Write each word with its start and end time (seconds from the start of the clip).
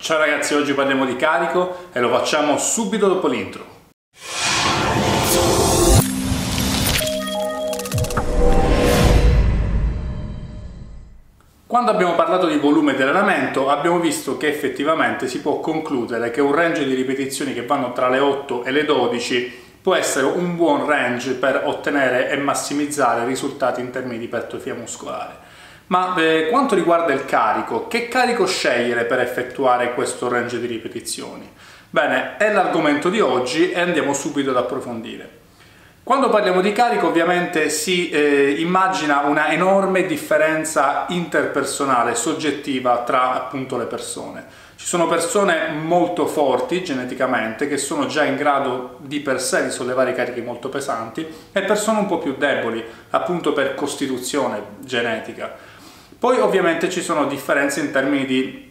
Ciao 0.00 0.18
ragazzi, 0.18 0.54
oggi 0.54 0.74
parliamo 0.74 1.04
di 1.04 1.16
carico 1.16 1.88
e 1.92 1.98
lo 1.98 2.08
facciamo 2.08 2.56
subito 2.56 3.08
dopo 3.08 3.26
l'intro. 3.26 3.66
Quando 11.66 11.90
abbiamo 11.90 12.14
parlato 12.14 12.46
di 12.46 12.58
volume 12.58 12.94
di 12.94 13.02
allenamento 13.02 13.68
abbiamo 13.68 13.98
visto 13.98 14.36
che 14.36 14.46
effettivamente 14.46 15.26
si 15.26 15.40
può 15.40 15.58
concludere 15.58 16.30
che 16.30 16.40
un 16.40 16.54
range 16.54 16.86
di 16.86 16.94
ripetizioni 16.94 17.52
che 17.52 17.66
vanno 17.66 17.92
tra 17.92 18.08
le 18.08 18.20
8 18.20 18.62
e 18.62 18.70
le 18.70 18.84
12 18.84 19.62
può 19.82 19.96
essere 19.96 20.26
un 20.26 20.54
buon 20.54 20.86
range 20.86 21.32
per 21.32 21.62
ottenere 21.64 22.30
e 22.30 22.36
massimizzare 22.36 23.26
risultati 23.26 23.80
in 23.80 23.90
termini 23.90 24.18
di 24.18 24.24
ipertrofia 24.26 24.74
muscolare. 24.74 25.47
Ma 25.88 26.14
eh, 26.16 26.48
quanto 26.50 26.74
riguarda 26.74 27.12
il 27.12 27.24
carico, 27.24 27.86
che 27.88 28.08
carico 28.08 28.46
scegliere 28.46 29.04
per 29.04 29.20
effettuare 29.20 29.94
questo 29.94 30.28
range 30.28 30.60
di 30.60 30.66
ripetizioni? 30.66 31.50
Bene, 31.90 32.36
è 32.36 32.52
l'argomento 32.52 33.08
di 33.08 33.20
oggi 33.20 33.70
e 33.70 33.80
andiamo 33.80 34.12
subito 34.12 34.50
ad 34.50 34.56
approfondire. 34.56 35.36
Quando 36.02 36.28
parliamo 36.28 36.60
di 36.60 36.72
carico 36.72 37.06
ovviamente 37.06 37.70
si 37.70 38.10
eh, 38.10 38.56
immagina 38.58 39.20
una 39.20 39.50
enorme 39.50 40.06
differenza 40.06 41.06
interpersonale, 41.08 42.14
soggettiva 42.14 43.02
tra 43.04 43.34
appunto 43.34 43.76
le 43.78 43.84
persone. 43.84 44.46
Ci 44.76 44.86
sono 44.86 45.06
persone 45.06 45.70
molto 45.70 46.26
forti 46.26 46.84
geneticamente 46.84 47.66
che 47.66 47.78
sono 47.78 48.06
già 48.06 48.24
in 48.24 48.36
grado 48.36 48.98
di 49.00 49.20
per 49.20 49.40
sé 49.40 49.64
di 49.64 49.70
sollevare 49.70 50.14
carichi 50.14 50.40
molto 50.40 50.68
pesanti 50.68 51.26
e 51.52 51.62
persone 51.62 51.98
un 51.98 52.06
po' 52.06 52.18
più 52.18 52.36
deboli 52.36 52.82
appunto 53.10 53.52
per 53.52 53.74
costituzione 53.74 54.62
genetica. 54.80 55.67
Poi 56.18 56.40
ovviamente 56.40 56.90
ci 56.90 57.00
sono 57.00 57.26
differenze 57.26 57.78
in 57.78 57.92
termini 57.92 58.26
di 58.26 58.68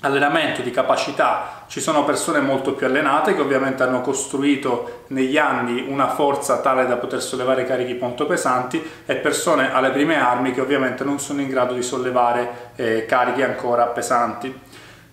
allenamento, 0.00 0.62
di 0.62 0.70
capacità. 0.70 1.64
Ci 1.66 1.78
sono 1.78 2.04
persone 2.04 2.40
molto 2.40 2.72
più 2.72 2.86
allenate 2.86 3.34
che 3.34 3.40
ovviamente 3.42 3.82
hanno 3.82 4.00
costruito 4.00 5.04
negli 5.08 5.36
anni 5.36 5.84
una 5.86 6.08
forza 6.08 6.60
tale 6.60 6.86
da 6.86 6.96
poter 6.96 7.20
sollevare 7.20 7.64
carichi 7.64 7.98
molto 8.00 8.24
pesanti 8.24 8.82
e 9.04 9.16
persone 9.16 9.74
alle 9.74 9.90
prime 9.90 10.18
armi 10.18 10.52
che 10.52 10.62
ovviamente 10.62 11.04
non 11.04 11.20
sono 11.20 11.42
in 11.42 11.50
grado 11.50 11.74
di 11.74 11.82
sollevare 11.82 12.70
eh, 12.76 13.04
carichi 13.04 13.42
ancora 13.42 13.84
pesanti. 13.88 14.58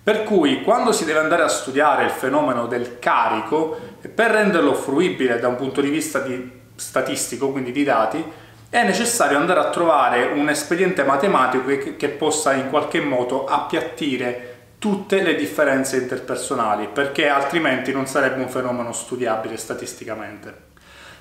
Per 0.02 0.24
cui 0.24 0.64
quando 0.64 0.94
si 0.94 1.04
deve 1.04 1.20
andare 1.20 1.44
a 1.44 1.50
studiare 1.50 2.06
il 2.06 2.12
fenomeno 2.12 2.66
del 2.66 2.98
carico, 2.98 3.78
per 4.16 4.32
renderlo 4.32 4.74
fruibile 4.74 5.38
da 5.38 5.50
un 5.50 5.58
punto 5.58 5.82
di 5.82 5.90
vista 5.90 6.20
di 6.20 6.50
statistico, 6.76 7.52
quindi 7.52 7.74
di 7.74 7.84
dati, 7.84 8.24
è 8.70 8.84
necessario 8.84 9.38
andare 9.38 9.60
a 9.62 9.70
trovare 9.70 10.26
un 10.26 10.50
espediente 10.50 11.04
matematico 11.04 11.96
che, 11.96 12.10
possa 12.10 12.54
in 12.54 12.70
qualche 12.70 13.00
modo 13.00 13.46
appiattire 13.46 14.56
tutte 14.78 15.22
le 15.22 15.36
differenze 15.36 15.98
interpersonali, 15.98 16.90
perché 16.92 17.30
altrimenti 17.30 17.92
non 17.92 18.06
sarebbe 18.06 18.42
un 18.42 18.50
fenomeno 18.50 18.92
studiabile 18.92 19.58
statisticamente. 19.58 20.66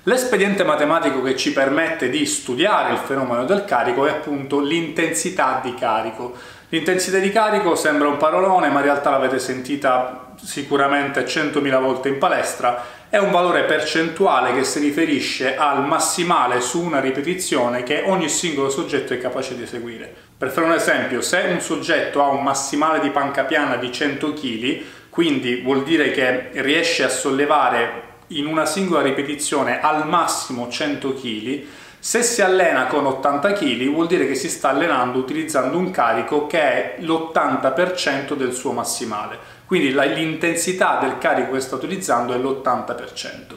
L'espediente 0.03 0.63
matematico 0.63 1.21
che 1.21 1.35
ci 1.35 1.51
permette 1.51 2.09
di 2.09 2.25
studiare 2.25 2.93
il 2.93 2.99
fenomeno 2.99 3.43
del 3.45 3.65
carico 3.65 4.05
è 4.05 4.11
appunto 4.11 4.59
l'intensità 4.59 5.59
di 5.61 5.73
carico. 5.73 6.33
L'intensità 6.69 7.17
di 7.17 7.29
carico 7.31 7.75
sembra 7.75 8.07
un 8.07 8.17
parolone, 8.17 8.69
ma 8.69 8.79
in 8.79 8.85
realtà 8.85 9.09
l'avete 9.09 9.39
sentita 9.39 10.27
sicuramente 10.41 11.25
100.000 11.25 11.81
volte 11.81 12.09
in 12.09 12.19
palestra, 12.19 12.83
è 13.09 13.17
un 13.17 13.31
valore 13.31 13.63
percentuale 13.63 14.53
che 14.53 14.65
si 14.65 14.79
riferisce 14.79 15.55
al 15.55 15.85
massimale 15.85 16.59
su 16.59 16.81
una 16.81 16.99
ripetizione 16.99 17.83
che 17.83 18.03
ogni 18.05 18.27
singolo 18.27 18.69
soggetto 18.69 19.13
è 19.13 19.17
capace 19.17 19.55
di 19.55 19.63
eseguire. 19.63 20.13
Per 20.37 20.49
fare 20.49 20.67
un 20.67 20.73
esempio, 20.73 21.21
se 21.21 21.45
un 21.49 21.61
soggetto 21.61 22.21
ha 22.21 22.27
un 22.27 22.43
massimale 22.43 22.99
di 22.99 23.09
panca 23.09 23.45
piana 23.45 23.77
di 23.77 23.91
100 23.91 24.33
kg, 24.33 24.81
quindi 25.09 25.61
vuol 25.61 25.83
dire 25.83 26.11
che 26.11 26.49
riesce 26.61 27.03
a 27.03 27.09
sollevare 27.09 28.03
in 28.31 28.45
una 28.45 28.65
singola 28.65 29.01
ripetizione 29.01 29.79
al 29.79 30.05
massimo 30.05 30.67
100 30.67 31.13
kg, 31.13 31.63
se 31.99 32.23
si 32.23 32.41
allena 32.41 32.85
con 32.85 33.05
80 33.05 33.53
kg 33.53 33.89
vuol 33.89 34.07
dire 34.07 34.27
che 34.27 34.35
si 34.35 34.49
sta 34.49 34.69
allenando 34.69 35.17
utilizzando 35.17 35.77
un 35.77 35.91
carico 35.91 36.47
che 36.47 36.59
è 36.59 36.95
l'80% 36.99 38.33
del 38.35 38.53
suo 38.53 38.71
massimale. 38.71 39.37
Quindi 39.65 39.91
l'intensità 39.91 40.99
del 41.01 41.17
carico 41.17 41.53
che 41.53 41.59
sta 41.59 41.75
utilizzando 41.75 42.33
è 42.33 42.37
l'80%. 42.37 43.55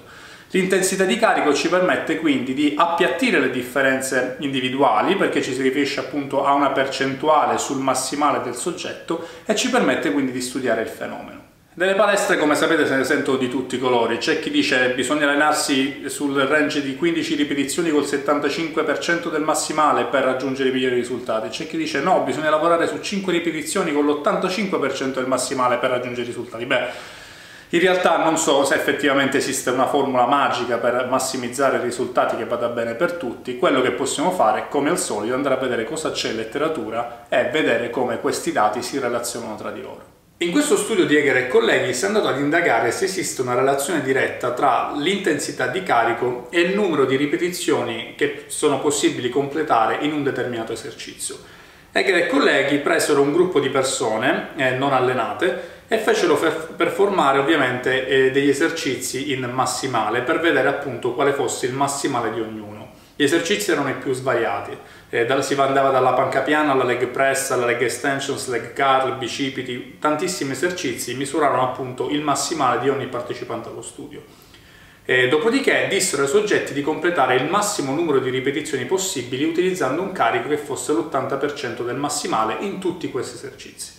L'intensità 0.52 1.04
di 1.04 1.16
carico 1.16 1.54
ci 1.54 1.68
permette 1.68 2.18
quindi 2.18 2.54
di 2.54 2.74
appiattire 2.76 3.38
le 3.38 3.50
differenze 3.50 4.36
individuali 4.40 5.14
perché 5.14 5.42
ci 5.42 5.54
si 5.54 5.62
riferisce 5.62 6.00
appunto 6.00 6.44
a 6.44 6.54
una 6.54 6.70
percentuale 6.70 7.56
sul 7.56 7.78
massimale 7.78 8.40
del 8.42 8.56
soggetto 8.56 9.28
e 9.44 9.54
ci 9.54 9.70
permette 9.70 10.10
quindi 10.10 10.32
di 10.32 10.40
studiare 10.40 10.82
il 10.82 10.88
fenomeno. 10.88 11.50
Nelle 11.72 11.94
palestre, 11.94 12.36
come 12.36 12.56
sapete, 12.56 12.84
se 12.84 12.96
ne 12.96 13.04
sentono 13.04 13.36
di 13.36 13.48
tutti 13.48 13.76
i 13.76 13.78
colori. 13.78 14.18
C'è 14.18 14.40
chi 14.40 14.50
dice 14.50 14.88
che 14.88 14.94
bisogna 14.94 15.24
allenarsi 15.26 16.02
sul 16.08 16.34
range 16.34 16.82
di 16.82 16.96
15 16.96 17.36
ripetizioni 17.36 17.90
col 17.90 18.02
75% 18.02 19.30
del 19.30 19.42
massimale 19.42 20.06
per 20.06 20.24
raggiungere 20.24 20.70
i 20.70 20.72
migliori 20.72 20.96
risultati. 20.96 21.48
C'è 21.48 21.68
chi 21.68 21.76
dice 21.76 22.00
no, 22.00 22.22
bisogna 22.22 22.50
lavorare 22.50 22.88
su 22.88 22.98
5 22.98 23.32
ripetizioni 23.32 23.92
con 23.92 24.04
l'85% 24.04 25.14
del 25.14 25.28
massimale 25.28 25.76
per 25.76 25.90
raggiungere 25.90 26.22
i 26.22 26.26
risultati. 26.26 26.66
Beh, 26.66 26.88
in 27.68 27.78
realtà 27.78 28.16
non 28.24 28.36
so 28.36 28.64
se 28.64 28.74
effettivamente 28.74 29.36
esiste 29.36 29.70
una 29.70 29.86
formula 29.86 30.26
magica 30.26 30.78
per 30.78 31.06
massimizzare 31.08 31.76
i 31.76 31.82
risultati 31.82 32.36
che 32.36 32.46
vada 32.46 32.66
bene 32.66 32.94
per 32.94 33.12
tutti. 33.12 33.56
Quello 33.56 33.80
che 33.80 33.92
possiamo 33.92 34.32
fare, 34.32 34.66
come 34.68 34.90
al 34.90 34.98
solito, 34.98 35.34
è 35.34 35.36
andare 35.36 35.54
a 35.54 35.58
vedere 35.58 35.84
cosa 35.84 36.10
c'è 36.10 36.30
in 36.30 36.36
letteratura 36.36 37.26
e 37.28 37.44
vedere 37.44 37.90
come 37.90 38.18
questi 38.18 38.50
dati 38.50 38.82
si 38.82 38.98
relazionano 38.98 39.54
tra 39.54 39.70
di 39.70 39.80
loro. 39.80 40.09
In 40.42 40.52
questo 40.52 40.78
studio 40.78 41.04
di 41.04 41.18
Eger 41.18 41.36
e 41.36 41.48
colleghi 41.48 41.92
si 41.92 42.04
è 42.04 42.06
andato 42.06 42.28
ad 42.28 42.38
indagare 42.38 42.92
se 42.92 43.04
esiste 43.04 43.42
una 43.42 43.54
relazione 43.54 44.00
diretta 44.00 44.52
tra 44.52 44.90
l'intensità 44.96 45.66
di 45.66 45.82
carico 45.82 46.46
e 46.48 46.60
il 46.60 46.74
numero 46.74 47.04
di 47.04 47.16
ripetizioni 47.16 48.14
che 48.16 48.44
sono 48.46 48.80
possibili 48.80 49.28
completare 49.28 49.98
in 50.00 50.14
un 50.14 50.22
determinato 50.22 50.72
esercizio. 50.72 51.36
Eger 51.92 52.16
e 52.16 52.26
colleghi 52.28 52.78
presero 52.78 53.20
un 53.20 53.34
gruppo 53.34 53.60
di 53.60 53.68
persone 53.68 54.52
eh, 54.56 54.70
non 54.70 54.94
allenate 54.94 55.82
e 55.86 55.98
fecero 55.98 56.40
performare 56.74 57.38
ovviamente 57.38 58.06
eh, 58.06 58.30
degli 58.30 58.48
esercizi 58.48 59.32
in 59.32 59.40
massimale 59.52 60.22
per 60.22 60.40
vedere 60.40 60.68
appunto 60.68 61.12
quale 61.12 61.34
fosse 61.34 61.66
il 61.66 61.74
massimale 61.74 62.32
di 62.32 62.40
ognuno. 62.40 62.92
Gli 63.14 63.24
esercizi 63.24 63.72
erano 63.72 63.90
i 63.90 63.96
più 63.96 64.14
svariati, 64.14 64.74
eh, 65.10 65.42
si 65.42 65.54
andava 65.54 65.90
dalla 65.90 66.12
panca 66.12 66.40
piana 66.40 66.70
alla 66.70 66.84
leg 66.84 67.04
press, 67.08 67.50
alla 67.50 67.66
leg 67.66 67.82
extensions, 67.82 68.48
leg 68.48 68.72
curl, 68.72 69.18
bicipiti, 69.18 69.96
tantissimi 69.98 70.52
esercizi 70.52 71.14
misurarono 71.14 71.64
appunto 71.64 72.08
il 72.10 72.22
massimale 72.22 72.80
di 72.80 72.88
ogni 72.88 73.08
partecipante 73.08 73.68
allo 73.68 73.82
studio. 73.82 74.22
Eh, 75.04 75.26
dopodiché 75.26 75.88
dissero 75.90 76.22
ai 76.22 76.28
soggetti 76.28 76.72
di 76.72 76.82
completare 76.82 77.34
il 77.34 77.50
massimo 77.50 77.92
numero 77.92 78.20
di 78.20 78.30
ripetizioni 78.30 78.84
possibili 78.84 79.42
utilizzando 79.42 80.00
un 80.00 80.12
carico 80.12 80.48
che 80.48 80.56
fosse 80.56 80.92
l'80% 80.92 81.84
del 81.84 81.96
massimale 81.96 82.58
in 82.60 82.78
tutti 82.78 83.10
questi 83.10 83.34
esercizi. 83.34 83.94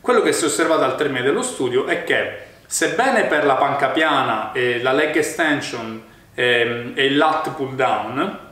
Quello 0.00 0.22
che 0.22 0.32
si 0.32 0.44
è 0.44 0.46
osservato 0.46 0.84
al 0.84 0.96
termine 0.96 1.22
dello 1.22 1.42
studio 1.42 1.84
è 1.84 2.04
che 2.04 2.38
sebbene 2.64 3.24
per 3.24 3.44
la 3.44 3.56
panca 3.56 3.88
piana, 3.88 4.52
eh, 4.52 4.80
la 4.80 4.92
leg 4.92 5.14
extension 5.14 6.02
ehm, 6.32 6.92
e 6.94 7.04
il 7.04 7.18
lat 7.18 7.50
pull 7.50 7.74
down 7.74 8.46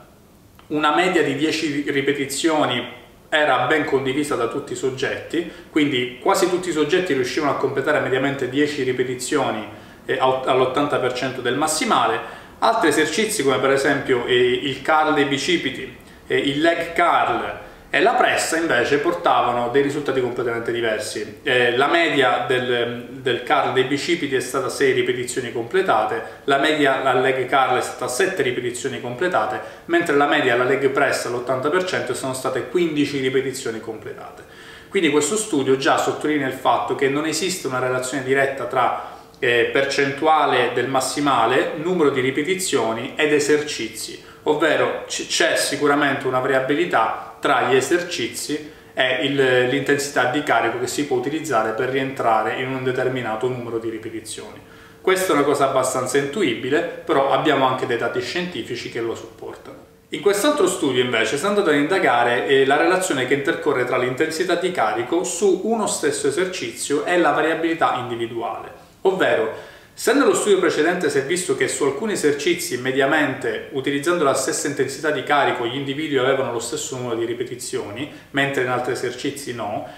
una 0.68 0.94
media 0.94 1.22
di 1.22 1.36
10 1.36 1.84
ripetizioni 1.90 3.04
era 3.28 3.66
ben 3.66 3.84
condivisa 3.84 4.34
da 4.34 4.48
tutti 4.48 4.72
i 4.72 4.76
soggetti, 4.76 5.50
quindi 5.70 6.18
quasi 6.20 6.48
tutti 6.48 6.70
i 6.70 6.72
soggetti 6.72 7.12
riuscivano 7.12 7.52
a 7.52 7.56
completare 7.56 8.00
mediamente 8.00 8.48
10 8.48 8.82
ripetizioni 8.82 9.66
eh, 10.06 10.18
all'80% 10.18 11.40
del 11.40 11.56
massimale. 11.56 12.44
Altri 12.58 12.88
esercizi 12.88 13.42
come 13.42 13.58
per 13.58 13.70
esempio 13.70 14.24
eh, 14.24 14.34
il 14.34 14.82
curl 14.82 15.14
dei 15.14 15.26
bicipiti, 15.26 15.96
eh, 16.26 16.36
il 16.36 16.60
leg 16.60 16.94
curl, 16.94 17.64
e 17.88 18.00
la 18.00 18.12
pressa 18.12 18.56
invece 18.56 18.98
portavano 18.98 19.68
dei 19.70 19.82
risultati 19.82 20.20
completamente 20.20 20.72
diversi. 20.72 21.38
Eh, 21.42 21.76
la 21.76 21.86
media 21.86 22.44
del, 22.46 23.06
del 23.10 23.42
curl 23.44 23.72
dei 23.72 23.84
bicipiti 23.84 24.34
è 24.34 24.40
stata 24.40 24.68
6 24.68 24.92
ripetizioni 24.92 25.52
completate, 25.52 26.40
la 26.44 26.58
media 26.58 27.02
alla 27.02 27.20
leg 27.20 27.48
curl 27.48 27.78
è 27.78 27.82
stata 27.82 28.08
7 28.08 28.42
ripetizioni 28.42 29.00
completate, 29.00 29.60
mentre 29.86 30.16
la 30.16 30.26
media 30.26 30.54
alla 30.54 30.64
leg 30.64 30.88
press 30.90 31.26
all'80% 31.26 32.12
sono 32.12 32.34
state 32.34 32.68
15 32.68 33.20
ripetizioni 33.20 33.80
completate. 33.80 34.42
Quindi 34.88 35.10
questo 35.10 35.36
studio 35.36 35.76
già 35.76 35.98
sottolinea 35.98 36.46
il 36.46 36.54
fatto 36.54 36.94
che 36.94 37.08
non 37.08 37.26
esiste 37.26 37.66
una 37.66 37.78
relazione 37.78 38.22
diretta 38.22 38.64
tra 38.64 39.14
eh, 39.38 39.68
percentuale 39.72 40.70
del 40.74 40.88
massimale, 40.88 41.72
numero 41.76 42.10
di 42.10 42.20
ripetizioni 42.20 43.12
ed 43.16 43.32
esercizi, 43.32 44.22
ovvero 44.44 45.04
c'è 45.06 45.56
sicuramente 45.56 46.26
una 46.26 46.38
variabilità 46.38 47.25
tra 47.40 47.68
gli 47.68 47.76
esercizi 47.76 48.72
e 48.94 49.28
l'intensità 49.68 50.30
di 50.30 50.42
carico 50.42 50.78
che 50.78 50.86
si 50.86 51.06
può 51.06 51.16
utilizzare 51.18 51.72
per 51.72 51.90
rientrare 51.90 52.60
in 52.60 52.74
un 52.74 52.82
determinato 52.82 53.46
numero 53.48 53.78
di 53.78 53.90
ripetizioni. 53.90 54.58
Questa 55.00 55.32
è 55.32 55.36
una 55.36 55.44
cosa 55.44 55.68
abbastanza 55.68 56.18
intuibile, 56.18 56.80
però 56.80 57.30
abbiamo 57.30 57.66
anche 57.66 57.86
dei 57.86 57.98
dati 57.98 58.20
scientifici 58.20 58.90
che 58.90 59.00
lo 59.00 59.14
supportano. 59.14 59.94
In 60.10 60.20
quest'altro 60.20 60.66
studio 60.66 61.02
invece 61.02 61.36
si 61.36 61.44
è 61.44 61.48
andato 61.48 61.70
ad 61.70 61.76
indagare 61.76 62.46
eh, 62.46 62.64
la 62.64 62.76
relazione 62.76 63.26
che 63.26 63.34
intercorre 63.34 63.84
tra 63.84 63.98
l'intensità 63.98 64.54
di 64.54 64.70
carico 64.70 65.24
su 65.24 65.62
uno 65.64 65.86
stesso 65.86 66.28
esercizio 66.28 67.04
e 67.04 67.18
la 67.18 67.32
variabilità 67.32 67.96
individuale, 67.96 68.70
ovvero 69.02 69.52
se 69.98 70.12
nello 70.12 70.34
studio 70.34 70.58
precedente 70.58 71.08
si 71.08 71.16
è 71.16 71.24
visto 71.24 71.56
che 71.56 71.68
su 71.68 71.84
alcuni 71.84 72.12
esercizi 72.12 72.76
mediamente 72.76 73.70
utilizzando 73.72 74.24
la 74.24 74.34
stessa 74.34 74.66
intensità 74.66 75.10
di 75.10 75.22
carico 75.22 75.66
gli 75.66 75.74
individui 75.74 76.18
avevano 76.18 76.52
lo 76.52 76.58
stesso 76.58 76.98
numero 76.98 77.16
di 77.16 77.24
ripetizioni, 77.24 78.12
mentre 78.32 78.64
in 78.64 78.68
altri 78.68 78.92
esercizi 78.92 79.54
no, 79.54 79.88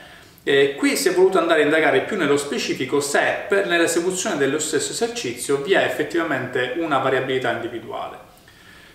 eh, 0.45 0.77
qui 0.77 0.95
si 0.95 1.09
è 1.09 1.13
voluto 1.13 1.41
andare 1.41 1.63
a 1.63 1.65
indagare 1.65 2.03
più 2.03 2.17
nello 2.17 2.37
specifico 2.37 3.01
se 3.01 3.47
per 3.49 3.67
l'esecuzione 3.67 4.37
dello 4.37 4.61
stesso 4.61 4.93
esercizio 4.93 5.63
vi 5.63 5.73
è 5.73 5.83
effettivamente 5.83 6.75
una 6.77 6.99
variabilità 6.99 7.51
individuale. 7.51 8.19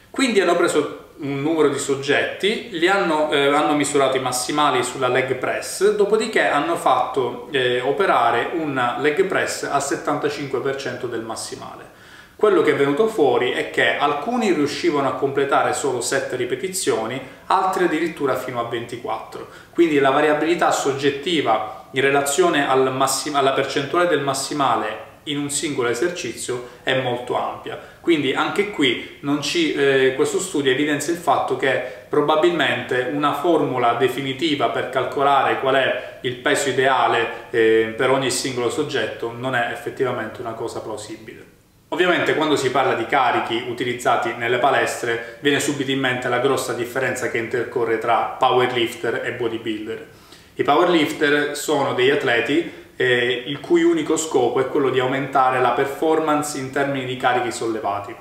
Quindi 0.10 0.40
hanno 0.40 0.56
preso 0.56 1.03
un 1.18 1.42
numero 1.42 1.70
di 1.70 1.78
soggetti, 1.78 2.70
li 2.72 2.88
hanno, 2.88 3.32
eh, 3.32 3.48
hanno, 3.48 3.76
misurato 3.76 4.18
i 4.18 4.22
massimali 4.22 4.84
sulla 4.84 5.08
leg 5.08 5.36
press, 5.36 5.96
dopodiché 5.96 6.48
hanno 6.48 6.76
fatto 6.76 7.48
eh, 7.52 7.82
operare 7.82 8.52
un 8.54 8.96
leg 9.00 9.24
press 9.26 9.64
al 9.64 9.82
75% 9.82 11.06
del 11.06 11.22
massimale. 11.22 11.92
Quello 12.36 12.62
che 12.62 12.72
è 12.72 12.76
venuto 12.76 13.08
fuori 13.08 13.52
è 13.52 13.70
che 13.70 13.96
alcuni 13.96 14.52
riuscivano 14.52 15.08
a 15.08 15.14
completare 15.14 15.72
solo 15.74 16.02
7 16.02 16.36
ripetizioni, 16.36 17.22
altri 17.46 17.86
addirittura 17.86 18.36
fino 18.36 18.60
a 18.60 18.68
24. 18.68 19.48
Quindi 19.72 20.00
la 20.00 20.10
variabilità 20.10 20.72
soggettiva 20.72 21.86
in 21.92 22.02
relazione 22.02 22.68
al 22.68 22.88
alla 23.34 23.52
percentuale 23.54 24.08
del 24.08 24.22
massimale 24.22 25.12
in 25.24 25.38
un 25.38 25.50
singolo 25.50 25.90
esercizio 25.90 26.70
è 26.84 27.00
molto 27.02 27.36
ampia. 27.36 27.80
Quindi 28.02 28.34
anche 28.34 28.72
qui 28.72 29.20
ci, 29.42 29.74
eh, 29.74 30.14
questo 30.16 30.40
studio 30.40 30.72
evidenzia 30.72 31.14
il 31.14 31.20
fatto 31.20 31.56
che 31.56 31.82
probabilmente 32.10 33.10
una 33.14 33.34
formula 33.34 33.94
definitiva 33.94 34.70
per 34.70 34.90
calcolare 34.90 35.60
qual 35.60 35.76
è 35.76 36.18
il 36.22 36.36
peso 36.36 36.70
ideale 36.70 37.50
eh, 37.50 37.94
per 37.96 38.10
ogni 38.10 38.30
singolo 38.30 38.70
soggetto 38.70 39.32
non 39.32 39.56
è 39.56 39.70
effettivamente 39.72 40.42
una 40.42 40.54
cosa 40.54 40.82
plausibile. 40.82 41.52
Ovviamente 41.90 42.34
quando 42.34 42.56
si 42.56 42.72
parla 42.72 42.96
di 42.96 43.06
carichi 43.06 43.66
utilizzati 43.68 44.34
nelle 44.36 44.58
palestre 44.58 45.38
viene 45.42 45.60
subito 45.60 45.92
in 45.92 46.00
mente 46.00 46.28
la 46.28 46.40
grossa 46.40 46.74
differenza 46.74 47.30
che 47.30 47.38
intercorre 47.38 48.00
tra 48.00 48.36
powerlifter 48.38 49.22
e 49.24 49.34
bodybuilder. 49.34 50.08
I 50.56 50.64
powerlifter 50.64 51.56
sono 51.56 51.94
degli 51.94 52.10
atleti 52.10 52.72
eh, 52.96 53.44
il 53.48 53.60
cui 53.60 53.84
unico 53.84 54.18
scopo 54.18 54.60
è 54.60 54.68
quello 54.68 54.90
di 54.90 55.00
aumentare 55.00 55.60
la 55.60 55.72
performance 55.72 56.58
in 56.58 56.72
termini 56.72 57.06
di 57.06 57.18
carichi 57.18 57.52
sollevati. 57.52 58.16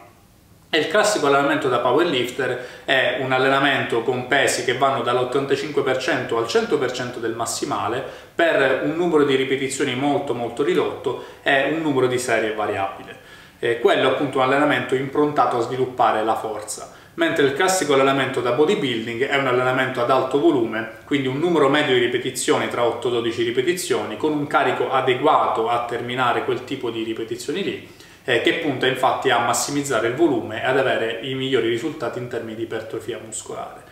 E 0.74 0.78
il 0.78 0.88
classico 0.88 1.26
allenamento 1.26 1.68
da 1.68 1.80
powerlifter 1.80 2.82
è 2.86 3.18
un 3.20 3.32
allenamento 3.32 4.02
con 4.02 4.26
pesi 4.26 4.64
che 4.64 4.78
vanno 4.78 5.02
dall'85% 5.02 6.36
al 6.36 6.44
100% 6.44 7.18
del 7.18 7.34
massimale 7.34 8.02
per 8.34 8.80
un 8.84 8.96
numero 8.96 9.24
di 9.24 9.34
ripetizioni 9.34 9.94
molto 9.94 10.32
molto 10.32 10.62
ridotto 10.62 11.24
e 11.42 11.70
un 11.70 11.82
numero 11.82 12.06
di 12.06 12.18
serie 12.18 12.54
variabile. 12.54 13.18
Eh, 13.58 13.80
quello 13.80 14.08
è 14.08 14.12
appunto 14.12 14.38
un 14.38 14.44
allenamento 14.44 14.94
improntato 14.94 15.58
a 15.58 15.60
sviluppare 15.60 16.24
la 16.24 16.36
forza 16.36 17.00
mentre 17.14 17.44
il 17.44 17.54
classico 17.54 17.94
allenamento 17.94 18.40
da 18.40 18.52
bodybuilding 18.52 19.26
è 19.26 19.36
un 19.36 19.46
allenamento 19.46 20.00
ad 20.00 20.10
alto 20.10 20.40
volume, 20.40 20.98
quindi 21.04 21.28
un 21.28 21.38
numero 21.38 21.68
medio 21.68 21.94
di 21.94 22.00
ripetizioni 22.00 22.68
tra 22.68 22.82
8-12 22.82 23.36
ripetizioni, 23.44 24.16
con 24.16 24.32
un 24.32 24.46
carico 24.46 24.90
adeguato 24.90 25.68
a 25.68 25.84
terminare 25.84 26.44
quel 26.44 26.64
tipo 26.64 26.90
di 26.90 27.02
ripetizioni 27.02 27.62
lì, 27.62 27.88
eh, 28.24 28.40
che 28.40 28.54
punta 28.54 28.86
infatti 28.86 29.30
a 29.30 29.40
massimizzare 29.40 30.08
il 30.08 30.14
volume 30.14 30.62
e 30.62 30.64
ad 30.66 30.78
avere 30.78 31.20
i 31.22 31.34
migliori 31.34 31.68
risultati 31.68 32.18
in 32.18 32.28
termini 32.28 32.56
di 32.56 32.62
ipertrofia 32.62 33.20
muscolare. 33.22 33.90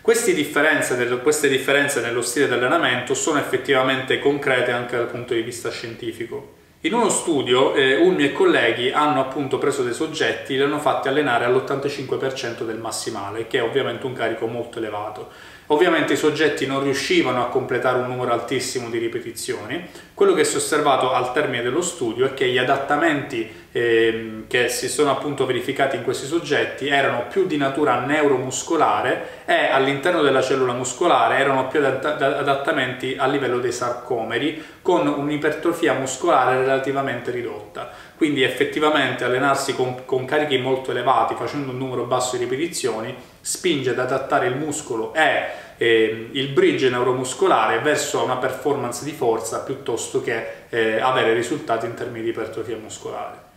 Queste 0.00 0.34
differenze, 0.34 1.06
queste 1.18 1.48
differenze 1.48 2.00
nello 2.00 2.22
stile 2.22 2.48
di 2.48 2.54
allenamento 2.54 3.14
sono 3.14 3.38
effettivamente 3.38 4.18
concrete 4.18 4.72
anche 4.72 4.96
dal 4.96 5.06
punto 5.06 5.34
di 5.34 5.42
vista 5.42 5.70
scientifico. 5.70 6.60
In 6.84 6.94
uno 6.94 7.10
studio 7.10 7.74
eh, 7.74 7.94
Ulmi 7.94 8.24
e 8.24 8.32
colleghi 8.32 8.90
hanno 8.90 9.20
appunto 9.20 9.56
preso 9.56 9.84
dei 9.84 9.94
soggetti 9.94 10.54
e 10.54 10.56
li 10.56 10.62
hanno 10.64 10.80
fatti 10.80 11.06
allenare 11.06 11.44
all'85% 11.44 12.64
del 12.64 12.78
massimale, 12.78 13.46
che 13.46 13.58
è 13.58 13.62
ovviamente 13.62 14.04
un 14.04 14.14
carico 14.14 14.48
molto 14.48 14.78
elevato. 14.78 15.30
Ovviamente 15.72 16.12
i 16.12 16.16
soggetti 16.16 16.66
non 16.66 16.82
riuscivano 16.82 17.42
a 17.42 17.48
completare 17.48 17.98
un 17.98 18.06
numero 18.06 18.30
altissimo 18.30 18.90
di 18.90 18.98
ripetizioni. 18.98 19.88
Quello 20.12 20.34
che 20.34 20.44
si 20.44 20.54
è 20.54 20.56
osservato 20.58 21.14
al 21.14 21.32
termine 21.32 21.62
dello 21.62 21.80
studio 21.80 22.26
è 22.26 22.34
che 22.34 22.46
gli 22.48 22.58
adattamenti 22.58 23.50
eh, 23.72 24.44
che 24.48 24.68
si 24.68 24.86
sono 24.86 25.10
appunto 25.10 25.46
verificati 25.46 25.96
in 25.96 26.02
questi 26.02 26.26
soggetti 26.26 26.88
erano 26.88 27.24
più 27.26 27.46
di 27.46 27.56
natura 27.56 28.00
neuromuscolare 28.00 29.44
e 29.46 29.68
all'interno 29.70 30.20
della 30.20 30.42
cellula 30.42 30.74
muscolare 30.74 31.38
erano 31.38 31.66
più 31.68 31.82
adattamenti 31.82 33.16
a 33.18 33.26
livello 33.26 33.58
dei 33.58 33.72
sarcomeri 33.72 34.62
con 34.82 35.06
un'ipertrofia 35.06 35.94
muscolare 35.94 36.58
relativamente 36.58 37.30
ridotta. 37.30 37.90
Quindi 38.22 38.44
effettivamente 38.44 39.24
allenarsi 39.24 39.74
con, 39.74 40.04
con 40.04 40.24
carichi 40.24 40.56
molto 40.56 40.92
elevati 40.92 41.34
facendo 41.34 41.72
un 41.72 41.76
numero 41.76 42.04
basso 42.04 42.36
di 42.36 42.44
ripetizioni 42.44 43.12
spinge 43.40 43.90
ad 43.90 43.98
adattare 43.98 44.46
il 44.46 44.54
muscolo 44.54 45.12
e 45.12 45.46
eh, 45.76 46.28
il 46.30 46.48
bridge 46.50 46.88
neuromuscolare 46.88 47.80
verso 47.80 48.22
una 48.22 48.36
performance 48.36 49.02
di 49.02 49.10
forza 49.10 49.62
piuttosto 49.62 50.22
che 50.22 50.46
eh, 50.68 51.00
avere 51.00 51.34
risultati 51.34 51.86
in 51.86 51.94
termini 51.94 52.22
di 52.22 52.30
ipertrofia 52.30 52.76
muscolare. 52.76 53.50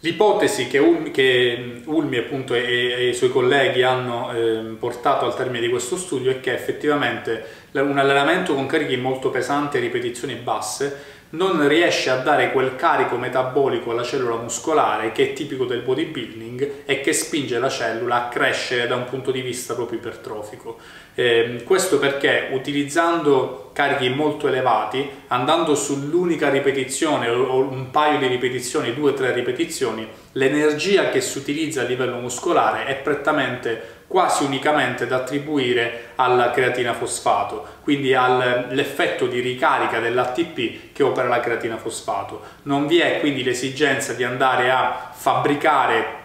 L'ipotesi 0.00 0.66
che, 0.66 0.78
Ulmi, 0.78 1.12
che 1.12 1.82
Ulmi 1.84 2.16
appunto, 2.16 2.54
e, 2.54 2.60
e, 2.64 3.08
i 3.10 3.14
suoi 3.14 3.30
colleghi 3.30 3.84
hanno 3.84 4.32
eh, 4.32 4.74
portato 4.76 5.26
al 5.26 5.36
termine 5.36 5.60
di 5.60 5.68
questo 5.68 5.96
studio 5.96 6.32
è 6.32 6.40
che 6.40 6.52
effettivamente 6.52 7.60
un 7.74 7.96
allenamento 7.96 8.52
con 8.52 8.66
carichi 8.66 8.96
molto 8.96 9.30
pesanti 9.30 9.76
e 9.76 9.80
ripetizioni 9.80 10.34
basse 10.34 11.11
non 11.32 11.66
riesce 11.66 12.10
a 12.10 12.16
dare 12.16 12.52
quel 12.52 12.76
carico 12.76 13.16
metabolico 13.16 13.90
alla 13.90 14.02
cellula 14.02 14.36
muscolare 14.36 15.12
che 15.12 15.30
è 15.30 15.32
tipico 15.32 15.64
del 15.64 15.80
bodybuilding 15.80 16.72
e 16.84 17.00
che 17.00 17.12
spinge 17.12 17.58
la 17.58 17.70
cellula 17.70 18.26
a 18.26 18.28
crescere 18.28 18.86
da 18.86 18.96
un 18.96 19.04
punto 19.04 19.30
di 19.30 19.40
vista 19.40 19.74
proprio 19.74 19.98
ipertrofico. 19.98 20.78
Eh, 21.14 21.62
questo 21.64 21.98
perché 21.98 22.48
utilizzando 22.52 23.70
carichi 23.72 24.10
molto 24.10 24.48
elevati, 24.48 25.08
andando 25.28 25.74
sull'unica 25.74 26.50
ripetizione 26.50 27.28
o 27.28 27.58
un 27.58 27.90
paio 27.90 28.18
di 28.18 28.26
ripetizioni, 28.26 28.94
due 28.94 29.10
o 29.10 29.14
tre 29.14 29.32
ripetizioni, 29.32 30.06
l'energia 30.32 31.08
che 31.08 31.20
si 31.20 31.38
utilizza 31.38 31.80
a 31.82 31.84
livello 31.84 32.16
muscolare 32.16 32.86
è 32.86 32.96
prettamente 32.96 34.00
quasi 34.12 34.44
unicamente 34.44 35.06
da 35.06 35.16
attribuire 35.16 36.10
alla 36.16 36.50
creatina 36.50 36.92
fosfato, 36.92 37.66
quindi 37.82 38.12
all'effetto 38.12 39.26
di 39.26 39.40
ricarica 39.40 40.00
dell'ATP 40.00 40.92
che 40.92 41.02
opera 41.02 41.28
la 41.28 41.40
creatina 41.40 41.78
fosfato. 41.78 42.42
Non 42.64 42.86
vi 42.86 42.98
è 42.98 43.20
quindi 43.20 43.42
l'esigenza 43.42 44.12
di 44.12 44.22
andare 44.22 44.70
a 44.70 45.08
fabbricare 45.14 46.20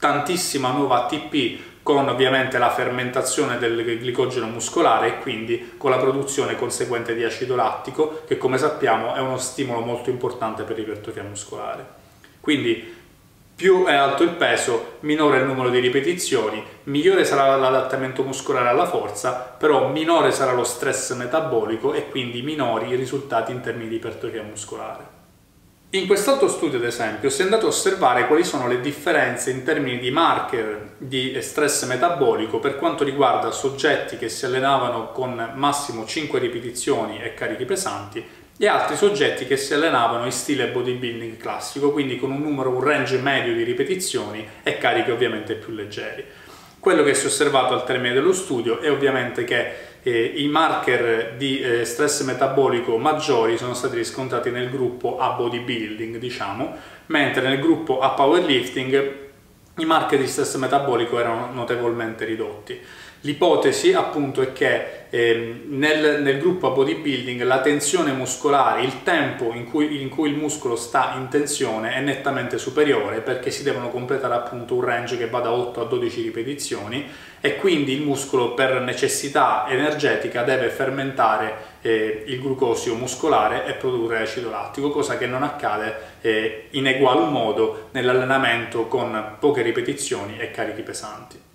tantissima 0.00 0.72
nuova 0.72 1.04
ATP 1.04 1.60
con 1.84 2.08
ovviamente 2.08 2.58
la 2.58 2.70
fermentazione 2.70 3.56
del 3.58 4.00
glicogeno 4.00 4.46
muscolare 4.48 5.06
e 5.06 5.18
quindi 5.20 5.74
con 5.76 5.92
la 5.92 5.98
produzione 5.98 6.56
conseguente 6.56 7.14
di 7.14 7.22
acido 7.22 7.54
lattico 7.54 8.24
che 8.26 8.36
come 8.36 8.58
sappiamo 8.58 9.14
è 9.14 9.20
uno 9.20 9.38
stimolo 9.38 9.78
molto 9.78 10.10
importante 10.10 10.64
per 10.64 10.76
l'ipertrofia 10.76 11.22
muscolare. 11.22 11.86
Quindi 12.40 12.96
più 13.58 13.86
è 13.86 13.92
alto 13.92 14.22
il 14.22 14.34
peso, 14.34 14.98
minore 15.00 15.38
il 15.38 15.44
numero 15.44 15.68
di 15.68 15.80
ripetizioni, 15.80 16.62
migliore 16.84 17.24
sarà 17.24 17.56
l'adattamento 17.56 18.22
muscolare 18.22 18.68
alla 18.68 18.86
forza, 18.86 19.32
però 19.32 19.88
minore 19.88 20.30
sarà 20.30 20.52
lo 20.52 20.62
stress 20.62 21.12
metabolico 21.14 21.92
e 21.92 22.08
quindi 22.08 22.40
minori 22.42 22.90
i 22.90 22.94
risultati 22.94 23.50
in 23.50 23.60
termini 23.60 23.88
di 23.88 23.96
ipertrofia 23.96 24.44
muscolare. 24.44 25.16
In 25.90 26.06
quest'altro 26.06 26.46
studio, 26.46 26.78
ad 26.78 26.84
esempio, 26.84 27.30
si 27.30 27.40
è 27.40 27.44
andato 27.44 27.66
a 27.66 27.70
osservare 27.70 28.28
quali 28.28 28.44
sono 28.44 28.68
le 28.68 28.80
differenze 28.80 29.50
in 29.50 29.64
termini 29.64 29.98
di 29.98 30.12
marker 30.12 30.96
di 30.98 31.36
stress 31.40 31.84
metabolico 31.84 32.60
per 32.60 32.76
quanto 32.76 33.02
riguarda 33.02 33.50
soggetti 33.50 34.18
che 34.18 34.28
si 34.28 34.44
allenavano 34.44 35.10
con 35.10 35.52
massimo 35.54 36.04
5 36.04 36.38
ripetizioni 36.38 37.20
e 37.20 37.34
carichi 37.34 37.64
pesanti 37.64 38.24
e 38.60 38.66
altri 38.66 38.96
soggetti 38.96 39.46
che 39.46 39.56
si 39.56 39.72
allenavano 39.72 40.24
in 40.24 40.32
stile 40.32 40.66
bodybuilding 40.66 41.36
classico, 41.36 41.92
quindi 41.92 42.18
con 42.18 42.32
un 42.32 42.42
numero, 42.42 42.70
un 42.70 42.82
range 42.82 43.18
medio 43.18 43.54
di 43.54 43.62
ripetizioni 43.62 44.46
e 44.64 44.78
carichi 44.78 45.12
ovviamente 45.12 45.54
più 45.54 45.72
leggeri. 45.72 46.24
Quello 46.80 47.04
che 47.04 47.14
si 47.14 47.24
è 47.24 47.28
osservato 47.28 47.74
al 47.74 47.84
termine 47.84 48.14
dello 48.14 48.32
studio 48.32 48.80
è 48.80 48.90
ovviamente 48.90 49.44
che 49.44 49.72
eh, 50.02 50.32
i 50.36 50.48
marker 50.48 51.34
di 51.36 51.60
eh, 51.60 51.84
stress 51.84 52.22
metabolico 52.22 52.96
maggiori 52.98 53.56
sono 53.56 53.74
stati 53.74 53.96
riscontrati 53.96 54.50
nel 54.50 54.70
gruppo 54.70 55.18
a 55.18 55.30
bodybuilding, 55.30 56.18
diciamo, 56.18 56.76
mentre 57.06 57.42
nel 57.42 57.60
gruppo 57.60 58.00
a 58.00 58.10
powerlifting 58.10 59.26
i 59.78 59.84
marker 59.84 60.18
di 60.18 60.26
stress 60.26 60.56
metabolico 60.56 61.18
erano 61.18 61.50
notevolmente 61.52 62.24
ridotti. 62.24 62.80
L'ipotesi 63.22 63.92
appunto 63.94 64.40
è 64.42 64.52
che 64.52 65.06
eh, 65.10 65.62
nel, 65.66 66.22
nel, 66.22 66.38
gruppo 66.38 66.68
a 66.68 66.70
bodybuilding 66.70 67.42
la 67.42 67.60
tensione 67.60 68.12
muscolare, 68.12 68.82
il 68.82 69.02
tempo 69.02 69.52
in 69.54 69.64
cui, 69.64 70.00
in 70.00 70.08
cui, 70.08 70.30
il 70.30 70.36
muscolo 70.36 70.76
sta 70.76 71.14
in 71.16 71.26
tensione 71.26 71.94
è 71.94 72.00
nettamente 72.00 72.58
superiore 72.58 73.20
perché 73.20 73.50
si 73.50 73.64
devono 73.64 73.90
completare 73.90 74.34
appunto 74.34 74.76
un 74.76 74.82
range 74.82 75.16
che 75.16 75.28
va 75.28 75.40
da 75.40 75.50
8 75.50 75.80
a 75.80 75.84
12 75.86 76.22
ripetizioni 76.22 77.06
e 77.40 77.56
quindi 77.56 77.92
il 77.92 78.02
muscolo 78.02 78.54
per 78.54 78.80
necessità 78.82 79.66
energetica 79.68 80.42
deve 80.42 80.68
fermentare 80.68 81.67
eh, 81.82 82.24
il 82.26 82.40
glucosio 82.40 82.94
muscolare 82.94 83.66
e 83.66 83.74
produrre 83.74 84.22
acido 84.22 84.50
lattico, 84.50 84.90
cosa 84.90 85.18
che 85.18 85.26
non 85.26 85.42
accade 85.42 85.96
eh, 86.20 86.68
in 86.70 86.86
egual 86.86 87.30
modo 87.30 87.88
nell'allenamento 87.92 88.86
con 88.86 89.36
poche 89.38 89.62
ripetizioni 89.62 90.38
e 90.38 90.50
carichi 90.50 90.82
pesanti. 90.82 91.46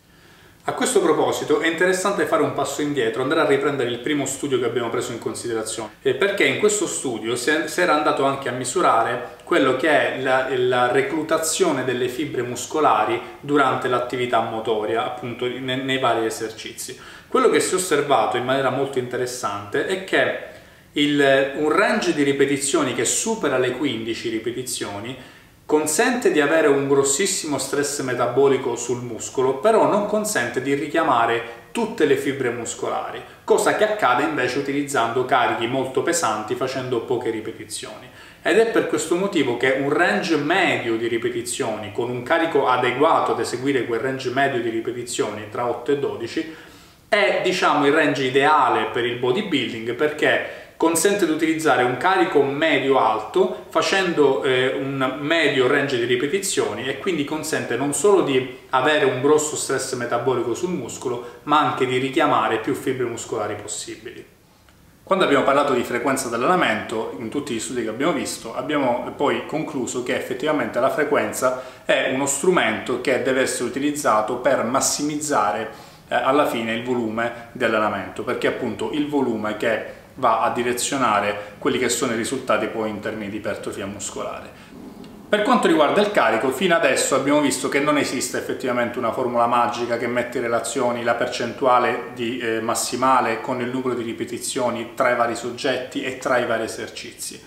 A 0.66 0.72
questo 0.76 1.02
proposito 1.02 1.60
è 1.60 1.68
interessante 1.68 2.26
fare 2.26 2.42
un 2.42 2.54
passo 2.54 2.82
indietro, 2.82 3.22
andare 3.22 3.42
a 3.42 3.46
riprendere 3.46 3.90
il 3.90 4.00
primo 4.00 4.26
studio 4.26 4.60
che 4.60 4.66
abbiamo 4.66 4.90
preso 4.90 5.12
in 5.12 5.20
considerazione, 5.20 5.96
eh, 6.02 6.14
perché 6.14 6.46
in 6.46 6.60
questo 6.60 6.88
studio 6.88 7.36
si 7.36 7.52
era 7.76 7.94
andato 7.94 8.24
anche 8.24 8.48
a 8.48 8.54
misurare 8.54 9.40
quello 9.44 9.76
che 9.76 9.90
è 9.90 10.22
la, 10.22 10.48
la 10.56 10.90
reclutazione 10.90 11.84
delle 11.84 12.08
fibre 12.08 12.44
muscolari 12.44 13.22
durante 13.42 13.90
l'attività 13.90 14.40
motoria, 14.40 15.04
appunto 15.04 15.46
nei, 15.48 15.84
nei 15.84 16.00
vari 16.00 16.26
esercizi. 16.26 16.98
Quello 17.34 17.50
che 17.50 17.62
si 17.62 17.74
è 17.74 17.78
osservato 17.78 18.38
in 18.38 18.46
maniera 18.46 18.70
molto 18.70 19.00
interessante 19.00 19.88
è 19.88 20.04
che 20.04 20.38
il, 20.92 21.54
un 21.56 21.72
range 21.72 22.14
di 22.14 22.22
ripetizioni 22.22 22.94
che 22.94 23.06
supera 23.06 23.58
le 23.58 23.72
15 23.72 24.30
ripetizioni 24.30 25.18
consente 25.66 26.32
di 26.32 26.40
avere 26.40 26.68
un 26.68 26.88
grossissimo 26.88 27.58
stress 27.58 28.02
metabolico 28.02 28.76
sul 28.76 29.02
muscolo, 29.02 29.56
però 29.56 29.88
non 29.88 30.06
consente 30.06 30.62
di 30.62 30.76
richiamare 30.76 31.62
tutte 31.72 32.06
le 32.06 32.18
fibre 32.18 32.52
muscolari, 32.52 33.20
cosa 33.44 33.76
che 33.76 33.84
accade 33.84 34.22
invece 34.22 34.60
utilizzando 34.60 35.26
carichi 35.26 35.66
molto 35.66 36.04
pesanti 36.04 36.54
facendo 36.54 37.02
poche 37.02 37.32
ripetizioni. 37.32 38.08
Ed 38.44 38.60
è 38.60 38.68
per 38.68 38.86
questo 38.86 39.16
motivo 39.16 39.58
che 39.58 39.78
un 39.80 39.90
range 39.92 40.36
medio 40.36 40.98
di 40.98 41.08
ripetizioni, 41.08 41.92
con 41.94 42.12
un 42.12 42.22
carico 42.22 42.68
adeguato 42.68 43.32
ad 43.32 43.40
eseguire 43.40 43.86
quel 43.86 44.02
range 44.02 44.30
medio 44.30 44.62
di 44.62 44.70
ripetizioni 44.70 45.50
tra 45.50 45.68
8 45.68 45.94
e 45.94 45.98
12, 45.98 46.56
è 47.14 47.42
diciamo 47.44 47.86
il 47.86 47.94
range 47.94 48.24
ideale 48.24 48.86
per 48.86 49.06
il 49.06 49.18
bodybuilding 49.18 49.94
perché 49.94 50.62
consente 50.78 51.26
di 51.26 51.32
utilizzare 51.32 51.84
un 51.84 51.98
carico 51.98 52.42
medio-alto 52.42 53.66
facendo 53.70 54.44
eh, 54.44 54.74
un 54.74 55.18
medio 55.20 55.68
range 55.68 55.98
di 55.98 56.06
ripetizioni 56.06 56.88
e 56.88 56.98
quindi 56.98 57.24
consente 57.24 57.78
non 57.78 57.94
solo 57.94 58.22
di 58.24 58.58
avere 58.72 59.06
un 59.06 59.22
grosso 59.22 59.56
stress 59.56 59.94
metabolico 59.94 60.56
sul 60.56 60.72
muscolo 60.72 61.40
ma 61.44 61.60
anche 61.60 61.86
di 61.86 62.00
richiamare 62.00 62.58
più 62.58 62.74
fibre 62.74 63.06
muscolari 63.06 63.56
possibili. 63.56 64.26
Quando 65.04 65.26
abbiamo 65.26 65.44
parlato 65.44 65.74
di 65.74 65.84
frequenza 65.84 66.30
dell'allenamento, 66.30 67.16
in 67.20 67.30
tutti 67.30 67.54
gli 67.54 67.60
studi 67.60 67.84
che 67.84 67.90
abbiamo 67.90 68.14
visto, 68.14 68.56
abbiamo 68.56 69.14
poi 69.18 69.46
concluso 69.46 70.02
che 70.02 70.16
effettivamente 70.16 70.80
la 70.80 70.90
frequenza 70.90 71.62
è 71.84 72.10
uno 72.14 72.26
strumento 72.26 73.02
che 73.02 73.22
deve 73.22 73.42
essere 73.42 73.68
utilizzato 73.68 74.38
per 74.38 74.64
massimizzare 74.64 75.92
alla 76.22 76.46
fine 76.46 76.74
il 76.74 76.84
volume 76.84 77.50
di 77.52 77.64
allenamento, 77.64 78.24
perché 78.24 78.48
appunto 78.48 78.92
il 78.92 79.08
volume 79.08 79.58
che 79.58 80.02
va 80.16 80.42
a 80.42 80.52
direzionare 80.52 81.54
quelli 81.58 81.80
che 81.80 81.90
sono 81.90 82.14
i 82.14 82.18
risultati 82.18 82.68
poi 82.68 82.90
in 82.90 83.00
termini 83.00 83.30
di 83.30 83.38
ipertrofia 83.38 83.86
muscolare. 83.86 84.82
Per 85.34 85.42
quanto 85.42 85.66
riguarda 85.66 86.00
il 86.00 86.12
carico, 86.12 86.52
fino 86.52 86.76
adesso 86.76 87.16
abbiamo 87.16 87.42
visto 87.42 87.68
che 87.68 87.80
non 87.80 87.98
esiste 87.98 88.38
effettivamente 88.38 89.00
una 89.00 89.12
formula 89.12 89.48
magica 89.48 89.98
che 89.98 90.06
mette 90.06 90.38
in 90.38 90.44
relazione 90.44 91.04
la 91.04 91.16
percentuale 91.16 92.12
di, 92.14 92.38
eh, 92.38 92.62
massimale 92.62 93.42
con 93.42 93.60
il 93.60 93.70
numero 93.70 93.96
di 93.96 94.04
ripetizioni 94.04 94.92
tra 94.94 95.10
i 95.10 95.16
vari 95.16 95.36
soggetti 95.36 96.04
e 96.04 96.20
tra 96.20 96.38
i 96.38 96.46
vari 96.46 96.66
esercizi. 96.66 97.44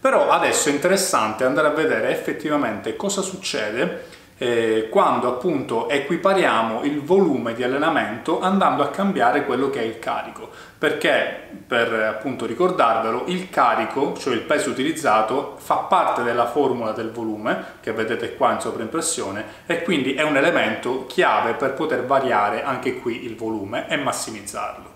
Però 0.00 0.30
adesso 0.30 0.68
è 0.68 0.72
interessante 0.72 1.44
andare 1.44 1.68
a 1.68 1.72
vedere 1.72 2.10
effettivamente 2.10 2.96
cosa 2.96 3.22
succede 3.22 4.06
eh, 4.38 4.88
quando 4.90 5.28
appunto 5.28 5.88
equipariamo 5.88 6.84
il 6.84 7.02
volume 7.02 7.54
di 7.54 7.62
allenamento 7.62 8.40
andando 8.40 8.82
a 8.82 8.88
cambiare 8.88 9.44
quello 9.44 9.68
che 9.70 9.80
è 9.80 9.84
il 9.84 9.98
carico. 9.98 10.48
Perché 10.78 11.48
per 11.66 11.92
appunto 11.92 12.46
ricordarvelo 12.46 13.24
il 13.26 13.50
carico 13.50 14.14
cioè 14.16 14.34
il 14.34 14.42
peso 14.42 14.70
utilizzato 14.70 15.56
fa 15.58 15.76
parte 15.76 16.22
della 16.22 16.46
formula 16.46 16.92
del 16.92 17.10
volume 17.10 17.76
che 17.80 17.92
vedete 17.92 18.36
qua 18.36 18.52
in 18.52 18.60
sovraimpressione 18.60 19.44
e 19.66 19.82
quindi 19.82 20.14
è 20.14 20.22
un 20.22 20.36
elemento 20.36 21.06
chiave 21.06 21.54
per 21.54 21.74
poter 21.74 22.06
variare 22.06 22.62
anche 22.62 23.00
qui 23.00 23.24
il 23.24 23.34
volume 23.34 23.88
e 23.88 23.96
massimizzarlo 23.96 24.87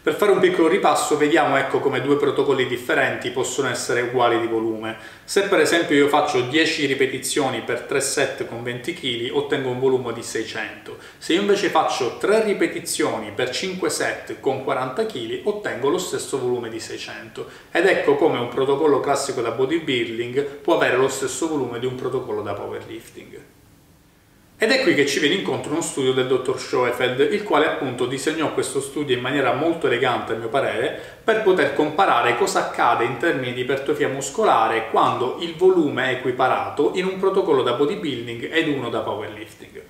per 0.00 0.14
fare 0.14 0.30
un 0.30 0.38
piccolo 0.38 0.68
ripasso 0.68 1.16
vediamo 1.16 1.56
ecco 1.56 1.80
come 1.80 2.00
due 2.00 2.16
protocolli 2.16 2.66
differenti 2.66 3.30
possono 3.30 3.68
essere 3.68 4.02
uguali 4.02 4.40
di 4.40 4.46
volume. 4.46 4.96
Se 5.24 5.42
per 5.42 5.60
esempio 5.60 5.96
io 5.96 6.08
faccio 6.08 6.40
10 6.40 6.86
ripetizioni 6.86 7.62
per 7.62 7.82
3 7.82 8.00
set 8.00 8.46
con 8.46 8.62
20 8.62 8.94
kg 8.94 9.30
ottengo 9.34 9.70
un 9.70 9.80
volume 9.80 10.12
di 10.12 10.22
600. 10.22 10.96
Se 11.18 11.34
io 11.34 11.40
invece 11.40 11.68
faccio 11.68 12.16
3 12.16 12.44
ripetizioni 12.44 13.32
per 13.32 13.50
5 13.50 13.90
set 13.90 14.40
con 14.40 14.62
40 14.62 15.04
kg 15.04 15.40
ottengo 15.44 15.88
lo 15.88 15.98
stesso 15.98 16.38
volume 16.38 16.68
di 16.68 16.78
600. 16.78 17.46
Ed 17.72 17.86
ecco 17.86 18.14
come 18.14 18.38
un 18.38 18.48
protocollo 18.48 19.00
classico 19.00 19.40
da 19.40 19.50
bodybuilding 19.50 20.44
può 20.44 20.76
avere 20.76 20.96
lo 20.96 21.08
stesso 21.08 21.48
volume 21.48 21.80
di 21.80 21.86
un 21.86 21.96
protocollo 21.96 22.42
da 22.42 22.54
powerlifting. 22.54 23.57
Ed 24.60 24.72
è 24.72 24.82
qui 24.82 24.96
che 24.96 25.06
ci 25.06 25.20
viene 25.20 25.36
incontro 25.36 25.70
uno 25.70 25.80
studio 25.80 26.12
del 26.12 26.26
dottor 26.26 26.58
Schoefeld, 26.58 27.20
il 27.32 27.44
quale 27.44 27.66
appunto 27.66 28.06
disegnò 28.06 28.52
questo 28.52 28.80
studio 28.80 29.14
in 29.14 29.22
maniera 29.22 29.52
molto 29.52 29.86
elegante 29.86 30.32
a 30.32 30.36
mio 30.36 30.48
parere, 30.48 31.00
per 31.22 31.42
poter 31.42 31.74
comparare 31.74 32.36
cosa 32.36 32.66
accade 32.66 33.04
in 33.04 33.18
termini 33.18 33.52
di 33.52 33.60
ipertrofia 33.60 34.08
muscolare 34.08 34.88
quando 34.90 35.38
il 35.42 35.54
volume 35.54 36.06
è 36.06 36.14
equiparato 36.14 36.90
in 36.96 37.04
un 37.04 37.20
protocollo 37.20 37.62
da 37.62 37.74
bodybuilding 37.74 38.48
ed 38.52 38.66
uno 38.66 38.88
da 38.88 38.98
powerlifting. 38.98 39.80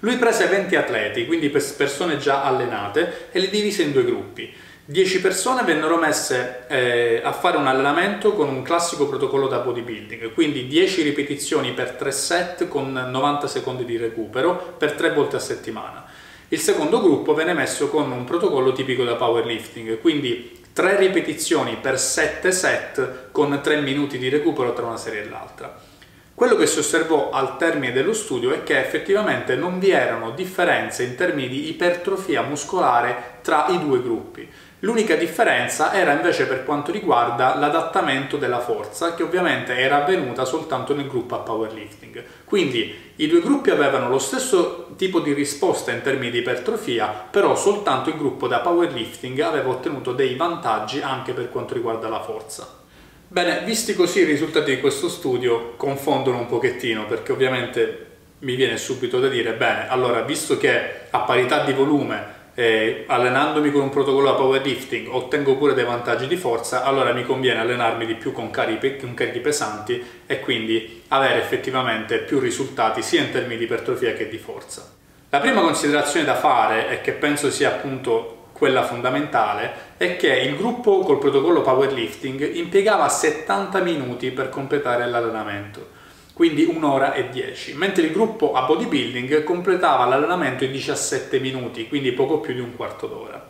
Lui 0.00 0.16
prese 0.16 0.48
20 0.48 0.74
atleti, 0.74 1.24
quindi 1.24 1.48
persone 1.48 2.18
già 2.18 2.42
allenate, 2.42 3.28
e 3.30 3.38
li 3.38 3.48
divise 3.48 3.82
in 3.82 3.92
due 3.92 4.04
gruppi. 4.04 4.52
10 4.88 5.20
persone 5.20 5.64
vennero 5.64 5.96
messe 5.96 6.62
eh, 6.68 7.20
a 7.20 7.32
fare 7.32 7.56
un 7.56 7.66
allenamento 7.66 8.34
con 8.34 8.48
un 8.48 8.62
classico 8.62 9.08
protocollo 9.08 9.48
da 9.48 9.58
bodybuilding, 9.58 10.32
quindi 10.32 10.68
10 10.68 11.02
ripetizioni 11.02 11.72
per 11.72 11.90
3 11.90 12.12
set 12.12 12.68
con 12.68 12.92
90 12.92 13.48
secondi 13.48 13.84
di 13.84 13.96
recupero 13.96 14.76
per 14.78 14.92
3 14.92 15.10
volte 15.10 15.34
a 15.34 15.40
settimana. 15.40 16.06
Il 16.50 16.60
secondo 16.60 17.00
gruppo 17.00 17.34
venne 17.34 17.52
messo 17.52 17.88
con 17.88 18.12
un 18.12 18.22
protocollo 18.22 18.70
tipico 18.70 19.02
da 19.02 19.16
powerlifting, 19.16 20.00
quindi 20.00 20.62
3 20.72 20.98
ripetizioni 20.98 21.78
per 21.80 21.98
7 21.98 22.52
set 22.52 23.30
con 23.32 23.58
3 23.60 23.80
minuti 23.80 24.18
di 24.18 24.28
recupero 24.28 24.72
tra 24.72 24.86
una 24.86 24.96
serie 24.96 25.24
e 25.24 25.28
l'altra. 25.28 25.94
Quello 26.36 26.54
che 26.54 26.66
si 26.66 26.80
osservò 26.80 27.30
al 27.30 27.56
termine 27.56 27.92
dello 27.92 28.12
studio 28.12 28.52
è 28.52 28.62
che 28.62 28.78
effettivamente 28.78 29.56
non 29.56 29.78
vi 29.78 29.90
erano 29.90 30.32
differenze 30.32 31.02
in 31.02 31.16
termini 31.16 31.48
di 31.48 31.70
ipertrofia 31.70 32.42
muscolare 32.42 33.38
tra 33.40 33.68
i 33.68 33.78
due 33.80 34.02
gruppi. 34.02 34.46
L'unica 34.80 35.14
differenza 35.14 35.94
era 35.94 36.12
invece 36.12 36.46
per 36.46 36.62
quanto 36.62 36.92
riguarda 36.92 37.56
l'adattamento 37.56 38.36
della 38.36 38.60
forza, 38.60 39.14
che 39.14 39.22
ovviamente 39.22 39.74
era 39.74 40.02
avvenuta 40.02 40.44
soltanto 40.44 40.94
nel 40.94 41.08
gruppo 41.08 41.34
a 41.34 41.38
powerlifting. 41.38 42.22
Quindi 42.44 43.12
i 43.16 43.26
due 43.26 43.40
gruppi 43.40 43.70
avevano 43.70 44.10
lo 44.10 44.18
stesso 44.18 44.88
tipo 44.96 45.20
di 45.20 45.32
risposta 45.32 45.92
in 45.92 46.02
termini 46.02 46.30
di 46.30 46.38
ipertrofia, 46.38 47.06
però 47.06 47.56
soltanto 47.56 48.10
il 48.10 48.18
gruppo 48.18 48.48
da 48.48 48.58
powerlifting 48.58 49.40
aveva 49.40 49.70
ottenuto 49.70 50.12
dei 50.12 50.34
vantaggi 50.34 51.00
anche 51.00 51.32
per 51.32 51.50
quanto 51.50 51.72
riguarda 51.72 52.10
la 52.10 52.20
forza. 52.20 52.84
Bene, 53.28 53.62
visti 53.64 53.94
così 53.94 54.20
i 54.20 54.24
risultati 54.24 54.74
di 54.74 54.80
questo 54.80 55.08
studio 55.08 55.72
confondono 55.76 56.38
un 56.38 56.46
pochettino, 56.46 57.06
perché 57.06 57.32
ovviamente 57.32 58.06
mi 58.40 58.54
viene 58.54 58.76
subito 58.76 59.20
da 59.20 59.28
dire, 59.28 59.54
bene, 59.54 59.88
allora 59.88 60.20
visto 60.20 60.58
che 60.58 61.06
a 61.08 61.20
parità 61.20 61.64
di 61.64 61.72
volume 61.72 62.34
eh, 62.58 63.04
allenandomi 63.06 63.70
con 63.70 63.82
un 63.82 63.90
protocollo 63.90 64.30
da 64.30 64.34
powerlifting 64.34 65.08
ottengo 65.10 65.56
pure 65.56 65.74
dei 65.74 65.84
vantaggi 65.84 66.26
di 66.26 66.36
forza, 66.36 66.84
allora 66.84 67.12
mi 67.12 67.22
conviene 67.22 67.60
allenarmi 67.60 68.06
di 68.06 68.14
più 68.14 68.32
con 68.32 68.50
carichi, 68.50 69.40
pesanti 69.40 70.02
e 70.26 70.40
quindi 70.40 71.02
avere 71.08 71.38
effettivamente 71.38 72.18
più 72.20 72.40
risultati 72.40 73.02
sia 73.02 73.20
in 73.20 73.30
termini 73.30 73.58
di 73.58 73.64
ipertrofia 73.64 74.14
che 74.14 74.30
di 74.30 74.38
forza. 74.38 74.90
La 75.28 75.38
prima 75.38 75.60
considerazione 75.60 76.24
da 76.24 76.34
fare 76.34 76.88
e 76.88 77.02
che 77.02 77.12
penso 77.12 77.50
sia 77.50 77.68
appunto 77.68 78.46
quella 78.52 78.84
fondamentale 78.84 79.94
è 79.98 80.16
che 80.16 80.34
il 80.34 80.56
gruppo 80.56 81.00
col 81.00 81.18
protocollo 81.18 81.60
powerlifting 81.60 82.54
impiegava 82.54 83.06
70 83.06 83.80
minuti 83.80 84.30
per 84.30 84.48
completare 84.48 85.06
l'allenamento 85.06 85.95
quindi 86.36 86.64
un'ora 86.64 87.14
e 87.14 87.30
10, 87.30 87.72
mentre 87.76 88.02
il 88.02 88.12
gruppo 88.12 88.52
a 88.52 88.66
bodybuilding 88.66 89.42
completava 89.42 90.04
l'allenamento 90.04 90.64
in 90.64 90.70
17 90.70 91.38
minuti, 91.38 91.88
quindi 91.88 92.12
poco 92.12 92.40
più 92.40 92.52
di 92.52 92.60
un 92.60 92.76
quarto 92.76 93.06
d'ora. 93.06 93.42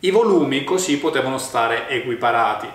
I 0.00 0.10
volumi 0.10 0.62
così 0.62 0.98
potevano 0.98 1.38
stare 1.38 1.88
equiparati. 1.88 2.68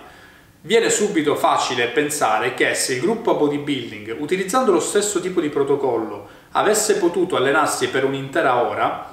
Viene 0.62 0.90
subito 0.90 1.36
facile 1.36 1.90
pensare 1.90 2.56
che 2.56 2.74
se 2.74 2.96
il 2.96 3.02
gruppo 3.02 3.30
a 3.30 3.34
bodybuilding, 3.36 4.16
utilizzando 4.18 4.72
lo 4.72 4.80
stesso 4.80 5.22
tipo 5.22 5.40
di 5.40 5.50
protocollo, 5.50 6.28
avesse 6.54 6.98
potuto 6.98 7.36
allenarsi 7.36 7.90
per 7.90 8.04
un'intera 8.04 8.68
ora, 8.68 9.10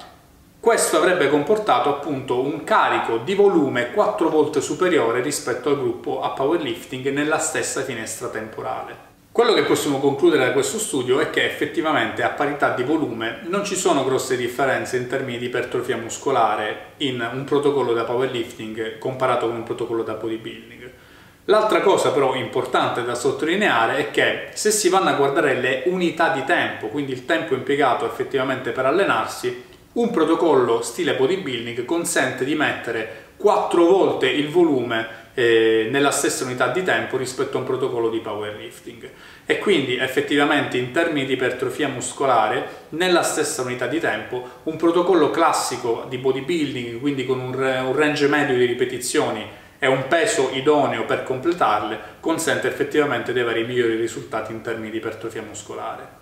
questo 0.59 0.97
avrebbe 0.97 1.29
comportato 1.29 1.89
appunto 1.89 2.41
un 2.41 2.63
carico 2.63 3.17
di 3.17 3.35
volume 3.35 3.91
4 3.91 4.29
volte 4.29 4.61
superiore 4.61 5.21
rispetto 5.21 5.69
al 5.69 5.77
gruppo 5.77 6.23
a 6.23 6.31
powerlifting 6.31 7.09
nella 7.11 7.37
stessa 7.37 7.83
finestra 7.83 8.29
temporale. 8.29 9.08
Quello 9.39 9.53
che 9.53 9.63
possiamo 9.63 9.99
concludere 9.99 10.47
da 10.47 10.51
questo 10.51 10.77
studio 10.77 11.21
è 11.21 11.29
che 11.29 11.45
effettivamente 11.45 12.23
a 12.23 12.29
parità 12.31 12.73
di 12.73 12.83
volume 12.83 13.39
non 13.43 13.63
ci 13.63 13.77
sono 13.77 14.03
grosse 14.03 14.35
differenze 14.35 14.97
in 14.97 15.07
termini 15.07 15.37
di 15.37 15.45
ipertrofia 15.45 15.95
muscolare 15.95 16.95
in 16.97 17.25
un 17.33 17.45
protocollo 17.45 17.93
da 17.93 18.03
powerlifting 18.03 18.97
comparato 18.97 19.47
con 19.47 19.55
un 19.55 19.63
protocollo 19.63 20.03
da 20.03 20.15
bodybuilding. 20.15 20.91
L'altra 21.45 21.79
cosa 21.79 22.11
però 22.11 22.35
importante 22.35 23.05
da 23.05 23.15
sottolineare 23.15 23.95
è 23.95 24.11
che 24.11 24.49
se 24.55 24.71
si 24.71 24.89
vanno 24.89 25.07
a 25.07 25.13
guardare 25.13 25.53
le 25.53 25.83
unità 25.85 26.33
di 26.33 26.43
tempo, 26.43 26.87
quindi 26.87 27.13
il 27.13 27.23
tempo 27.23 27.55
impiegato 27.55 28.05
effettivamente 28.05 28.71
per 28.71 28.87
allenarsi, 28.87 29.63
un 29.93 30.11
protocollo 30.11 30.81
stile 30.81 31.15
bodybuilding 31.15 31.85
consente 31.85 32.43
di 32.43 32.55
mettere 32.55 33.28
4 33.39 33.85
volte 33.85 34.27
il 34.27 34.49
volume 34.49 35.07
eh, 35.33 35.87
nella 35.89 36.11
stessa 36.11 36.43
unità 36.43 36.67
di 36.67 36.83
tempo 36.83 37.15
rispetto 37.15 37.55
a 37.55 37.61
un 37.61 37.65
protocollo 37.65 38.09
di 38.09 38.19
powerlifting 38.19 39.09
e 39.45 39.59
quindi 39.59 39.95
effettivamente 39.95 40.77
in 40.77 40.91
termini 40.91 41.25
di 41.25 41.33
ipertrofia 41.33 41.87
muscolare 41.87 42.87
nella 42.89 43.23
stessa 43.23 43.61
unità 43.61 43.87
di 43.87 44.01
tempo 44.01 44.59
un 44.63 44.75
protocollo 44.75 45.31
classico 45.31 46.05
di 46.09 46.17
bodybuilding 46.17 46.99
quindi 46.99 47.25
con 47.25 47.39
un, 47.39 47.53
un 47.53 47.95
range 47.95 48.27
medio 48.27 48.57
di 48.57 48.65
ripetizioni 48.65 49.47
e 49.79 49.87
un 49.87 50.09
peso 50.09 50.49
idoneo 50.51 51.05
per 51.05 51.23
completarle 51.23 52.17
consente 52.19 52.67
effettivamente 52.67 53.31
di 53.31 53.39
avere 53.39 53.61
i 53.61 53.65
migliori 53.65 53.95
risultati 53.95 54.51
in 54.51 54.59
termini 54.59 54.91
di 54.91 54.97
ipertrofia 54.97 55.41
muscolare. 55.41 56.17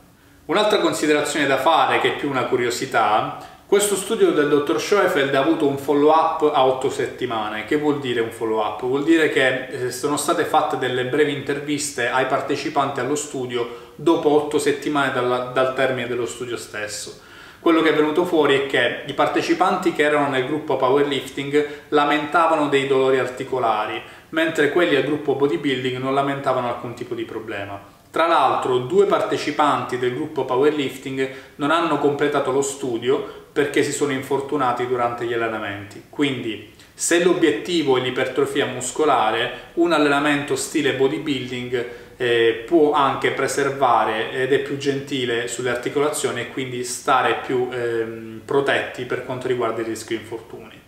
Un'altra 0.45 0.77
considerazione 0.77 1.47
da 1.47 1.57
fare 1.57 1.99
che 1.99 2.13
è 2.13 2.15
più 2.15 2.29
una 2.29 2.45
curiosità 2.45 3.56
questo 3.67 3.97
studio 3.97 4.31
del 4.31 4.47
dottor 4.47 4.79
Schoefeld 4.79 5.35
ha 5.35 5.41
avuto 5.41 5.67
un 5.67 5.77
follow 5.77 6.09
up 6.09 6.49
a 6.53 6.65
8 6.65 6.89
settimane. 6.89 7.65
Che 7.65 7.75
vuol 7.75 7.99
dire 7.99 8.21
un 8.21 8.31
follow 8.31 8.59
up? 8.61 8.79
Vuol 8.79 9.03
dire 9.03 9.27
che 9.27 9.65
eh, 9.65 9.91
sono 9.91 10.15
state 10.15 10.45
fatte 10.45 10.77
delle 10.77 11.03
brevi 11.03 11.33
interviste 11.33 12.07
ai 12.07 12.27
partecipanti 12.27 13.01
allo 13.01 13.15
studio 13.15 13.91
dopo 13.95 14.29
8 14.29 14.57
settimane 14.57 15.11
dal, 15.11 15.51
dal 15.53 15.75
termine 15.75 16.07
dello 16.07 16.25
studio 16.25 16.55
stesso. 16.55 17.19
Quello 17.59 17.81
che 17.81 17.89
è 17.89 17.93
venuto 17.93 18.23
fuori 18.23 18.55
è 18.57 18.65
che 18.67 19.01
i 19.05 19.13
partecipanti 19.13 19.91
che 19.91 20.03
erano 20.03 20.29
nel 20.29 20.45
gruppo 20.45 20.77
powerlifting 20.77 21.67
lamentavano 21.89 22.69
dei 22.69 22.87
dolori 22.87 23.19
articolari, 23.19 24.01
mentre 24.29 24.71
quelli 24.71 24.95
al 24.95 25.03
gruppo 25.03 25.35
bodybuilding 25.35 25.97
non 25.97 26.13
lamentavano 26.13 26.69
alcun 26.69 26.93
tipo 26.93 27.13
di 27.13 27.25
problema. 27.25 27.95
Tra 28.09 28.25
l'altro 28.25 28.79
due 28.79 29.05
partecipanti 29.05 29.99
del 29.99 30.15
gruppo 30.15 30.45
powerlifting 30.45 31.29
non 31.57 31.71
hanno 31.71 31.99
completato 31.99 32.51
lo 32.51 32.61
studio 32.61 33.36
perché 33.57 33.81
si 33.81 33.91
sono 33.91 34.11
infortunati 34.11 34.85
durante 34.85 35.25
gli 35.25 35.33
allenamenti. 35.33 36.03
Quindi 36.11 36.73
se 36.93 37.23
l'obiettivo 37.23 37.97
è 37.97 38.01
l'ipertrofia 38.01 38.67
muscolare, 38.67 39.71
un 39.75 39.93
allenamento 39.93 40.55
stile 40.55 40.93
bodybuilding 40.93 41.87
eh, 42.17 42.63
può 42.67 42.91
anche 42.91 43.31
preservare 43.31 44.29
ed 44.31 44.53
è 44.53 44.59
più 44.59 44.77
gentile 44.77 45.47
sulle 45.47 45.71
articolazioni 45.71 46.41
e 46.41 46.49
quindi 46.49 46.83
stare 46.83 47.39
più 47.43 47.67
ehm, 47.71 48.41
protetti 48.45 49.05
per 49.05 49.25
quanto 49.25 49.47
riguarda 49.47 49.81
il 49.81 49.87
rischio 49.87 50.17
infortuni. 50.17 50.86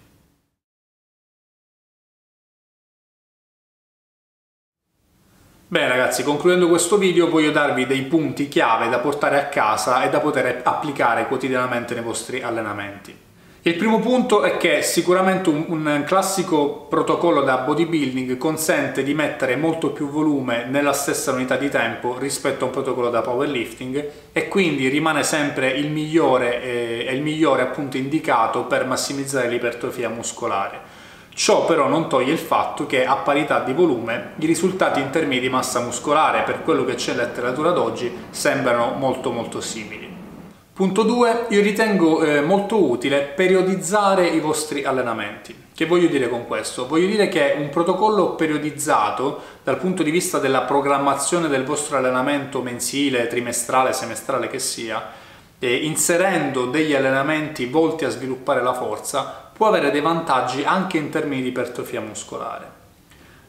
Bene 5.71 5.87
ragazzi, 5.87 6.23
concludendo 6.23 6.67
questo 6.67 6.97
video 6.97 7.29
voglio 7.29 7.51
darvi 7.51 7.85
dei 7.85 8.01
punti 8.01 8.47
chiave 8.47 8.89
da 8.89 8.97
portare 8.97 9.39
a 9.39 9.49
casa 9.49 10.01
e 10.01 10.09
da 10.09 10.19
poter 10.19 10.61
applicare 10.63 11.27
quotidianamente 11.27 11.93
nei 11.93 12.01
vostri 12.01 12.41
allenamenti. 12.41 13.15
Il 13.61 13.75
primo 13.75 13.99
punto 13.99 14.41
è 14.41 14.57
che 14.57 14.81
sicuramente 14.81 15.49
un, 15.49 15.65
un, 15.67 16.03
classico 16.07 16.87
protocollo 16.89 17.41
da 17.41 17.57
bodybuilding 17.57 18.35
consente 18.37 19.03
di 19.03 19.13
mettere 19.13 19.57
molto 19.57 19.91
più 19.91 20.09
volume 20.09 20.65
nella 20.65 20.93
stessa 20.93 21.33
unità 21.33 21.55
di 21.55 21.69
tempo 21.69 22.17
rispetto 22.17 22.63
a 22.63 22.67
un 22.69 22.73
protocollo 22.73 23.11
da 23.11 23.21
powerlifting 23.21 24.09
e 24.31 24.47
quindi 24.47 24.87
rimane 24.87 25.21
sempre 25.21 25.69
il 25.69 25.91
migliore, 25.91 26.63
eh, 26.63 27.13
il 27.13 27.21
migliore 27.21 27.61
appunto 27.61 27.95
indicato 27.95 28.63
per 28.63 28.87
massimizzare 28.87 29.47
l'ipertrofia 29.47 30.09
muscolare. 30.09 30.98
Ciò 31.33 31.65
però 31.65 31.87
non 31.87 32.09
toglie 32.09 32.33
il 32.33 32.37
fatto 32.37 32.85
che 32.85 33.05
a 33.05 33.15
parità 33.15 33.59
di 33.59 33.73
volume 33.73 34.33
i 34.37 34.45
risultati 34.45 34.99
in 34.99 35.09
termini 35.09 35.39
di 35.39 35.49
massa 35.49 35.79
muscolare 35.79 36.43
per 36.43 36.63
quello 36.63 36.83
che 36.85 36.95
c'è 36.95 37.11
in 37.11 37.17
letteratura 37.17 37.71
d'oggi 37.71 38.11
sembrano 38.29 38.93
molto 38.97 39.31
molto 39.31 39.61
simili. 39.61 40.09
Punto 40.79 41.03
2. 41.03 41.47
Io 41.49 41.61
ritengo 41.61 42.23
eh, 42.23 42.39
molto 42.39 42.81
utile 42.81 43.19
periodizzare 43.19 44.27
i 44.27 44.39
vostri 44.39 44.85
allenamenti. 44.85 45.53
Che 45.75 45.85
voglio 45.85 46.07
dire 46.07 46.29
con 46.29 46.47
questo? 46.47 46.87
Voglio 46.87 47.07
dire 47.07 47.27
che 47.27 47.55
un 47.57 47.67
protocollo 47.67 48.35
periodizzato 48.35 49.41
dal 49.61 49.77
punto 49.77 50.03
di 50.03 50.11
vista 50.11 50.39
della 50.39 50.61
programmazione 50.61 51.49
del 51.49 51.65
vostro 51.65 51.97
allenamento 51.97 52.61
mensile, 52.61 53.27
trimestrale, 53.27 53.91
semestrale 53.91 54.47
che 54.47 54.59
sia, 54.59 55.05
eh, 55.59 55.75
inserendo 55.75 56.67
degli 56.67 56.95
allenamenti 56.95 57.65
volti 57.65 58.05
a 58.05 58.09
sviluppare 58.09 58.63
la 58.63 58.73
forza, 58.73 59.48
può 59.59 59.67
avere 59.67 59.91
dei 59.91 59.99
vantaggi 59.99 60.63
anche 60.63 60.95
in 60.95 61.09
termini 61.09 61.41
di 61.41 61.49
ipertrofia 61.49 61.99
muscolare. 61.99 62.71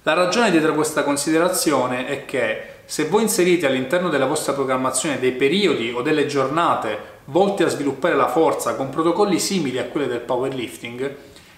La 0.02 0.12
ragione 0.12 0.50
dietro 0.50 0.74
questa 0.74 1.04
considerazione 1.04 2.08
è 2.08 2.24
che 2.24 2.78
se 2.84 3.04
voi 3.04 3.22
inserite 3.22 3.68
all'interno 3.68 4.08
della 4.08 4.26
vostra 4.26 4.52
programmazione 4.52 5.20
dei 5.20 5.30
periodi 5.30 5.92
o 5.92 6.02
delle 6.02 6.26
giornate 6.26 6.98
volti 7.26 7.62
a 7.62 7.68
sviluppare 7.68 8.16
la 8.16 8.26
forza 8.26 8.74
con 8.74 8.90
protocolli 8.90 9.38
simili 9.38 9.78
a 9.78 9.84
quelli 9.84 10.08
del 10.08 10.18
powerlifting, 10.18 11.14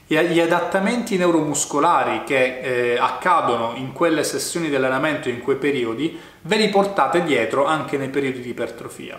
gli 0.07 0.39
adattamenti 0.39 1.17
neuromuscolari 1.17 2.25
che 2.25 2.59
eh, 2.59 2.99
accadono 2.99 3.73
in 3.77 3.95
quelle 3.95 4.23
sessioni 4.23 4.69
di 4.69 4.75
allenamento 4.75 5.31
in 5.31 5.41
quei 5.41 5.57
periodi 5.57 6.21
ve 6.43 6.57
li 6.57 6.69
portate 6.69 7.23
dietro 7.23 7.65
anche 7.65 7.97
nei 7.97 8.11
periodi 8.11 8.43
di 8.43 8.51
ipertrofia. 8.51 9.19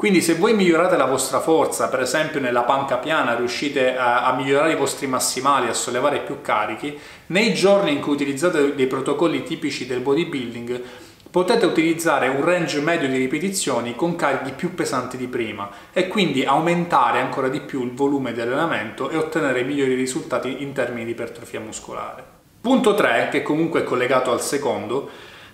Quindi 0.00 0.22
se 0.22 0.36
voi 0.36 0.54
migliorate 0.54 0.96
la 0.96 1.04
vostra 1.04 1.40
forza, 1.40 1.90
per 1.90 2.00
esempio 2.00 2.40
nella 2.40 2.62
panca 2.62 2.96
piana 2.96 3.34
riuscite 3.34 3.98
a, 3.98 4.24
a, 4.24 4.34
migliorare 4.34 4.72
i 4.72 4.76
vostri 4.76 5.06
massimali, 5.06 5.68
a 5.68 5.74
sollevare 5.74 6.20
più 6.20 6.40
carichi, 6.40 6.98
nei 7.26 7.52
giorni 7.52 7.92
in 7.92 8.00
cui 8.00 8.14
utilizzate 8.14 8.74
dei 8.74 8.86
protocolli 8.86 9.42
tipici 9.42 9.86
del 9.86 10.00
bodybuilding 10.00 10.82
potete 11.30 11.66
utilizzare 11.66 12.28
un 12.28 12.42
range 12.42 12.80
medio 12.80 13.08
di 13.08 13.18
ripetizioni 13.18 13.94
con 13.94 14.16
carichi 14.16 14.52
più 14.52 14.72
pesanti 14.72 15.18
di 15.18 15.26
prima 15.26 15.68
e 15.92 16.08
quindi 16.08 16.46
aumentare 16.46 17.20
ancora 17.20 17.50
di 17.50 17.60
più 17.60 17.84
il 17.84 17.92
volume 17.92 18.32
di 18.32 18.40
allenamento 18.40 19.10
e 19.10 19.18
ottenere 19.18 19.64
migliori 19.64 19.92
risultati 19.92 20.62
in 20.62 20.72
termini 20.72 21.04
di 21.04 21.10
ipertrofia 21.10 21.60
muscolare. 21.60 22.24
Punto 22.58 22.94
3, 22.94 23.28
che 23.30 23.42
comunque 23.42 23.80
è 23.80 23.84
collegato 23.84 24.32
al 24.32 24.40
secondo, 24.40 25.10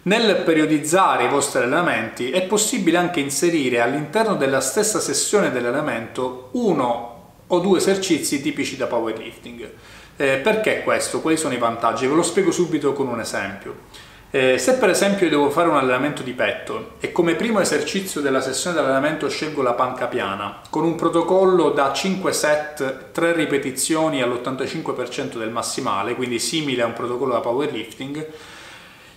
nel 0.06 0.42
periodizzare 0.44 1.24
i 1.24 1.28
vostri 1.28 1.62
allenamenti 1.62 2.30
è 2.30 2.42
possibile 2.42 2.96
anche 2.96 3.20
inserire 3.20 3.80
all'interno 3.80 4.36
della 4.36 4.60
stessa 4.60 5.00
sessione 5.00 5.50
dell'allenamento 5.50 6.50
uno 6.52 7.14
o 7.46 7.58
due 7.58 7.78
esercizi 7.78 8.40
tipici 8.40 8.76
da 8.76 8.86
powerlifting. 8.86 9.70
Eh, 10.16 10.36
perché 10.38 10.82
questo? 10.82 11.20
Quali 11.20 11.36
sono 11.36 11.54
i 11.54 11.58
vantaggi? 11.58 12.06
Ve 12.06 12.14
lo 12.14 12.22
spiego 12.22 12.52
subito 12.52 12.92
con 12.92 13.08
un 13.08 13.20
esempio. 13.20 14.14
Eh, 14.30 14.58
se 14.58 14.74
per 14.74 14.90
esempio 14.90 15.28
devo 15.28 15.50
fare 15.50 15.68
un 15.68 15.76
allenamento 15.76 16.22
di 16.22 16.32
petto 16.32 16.94
e 17.00 17.10
come 17.10 17.34
primo 17.34 17.60
esercizio 17.60 18.20
della 18.20 18.40
sessione 18.40 18.80
di 18.80 19.28
scelgo 19.28 19.62
la 19.62 19.72
panca 19.74 20.06
piana 20.06 20.60
con 20.68 20.84
un 20.84 20.94
protocollo 20.94 21.70
da 21.70 21.92
5 21.92 22.32
set, 22.32 23.10
3 23.12 23.32
ripetizioni 23.32 24.22
all'85% 24.22 25.36
del 25.36 25.50
massimale, 25.50 26.14
quindi 26.14 26.38
simile 26.38 26.82
a 26.82 26.86
un 26.86 26.92
protocollo 26.92 27.32
da 27.32 27.40
powerlifting, 27.40 28.26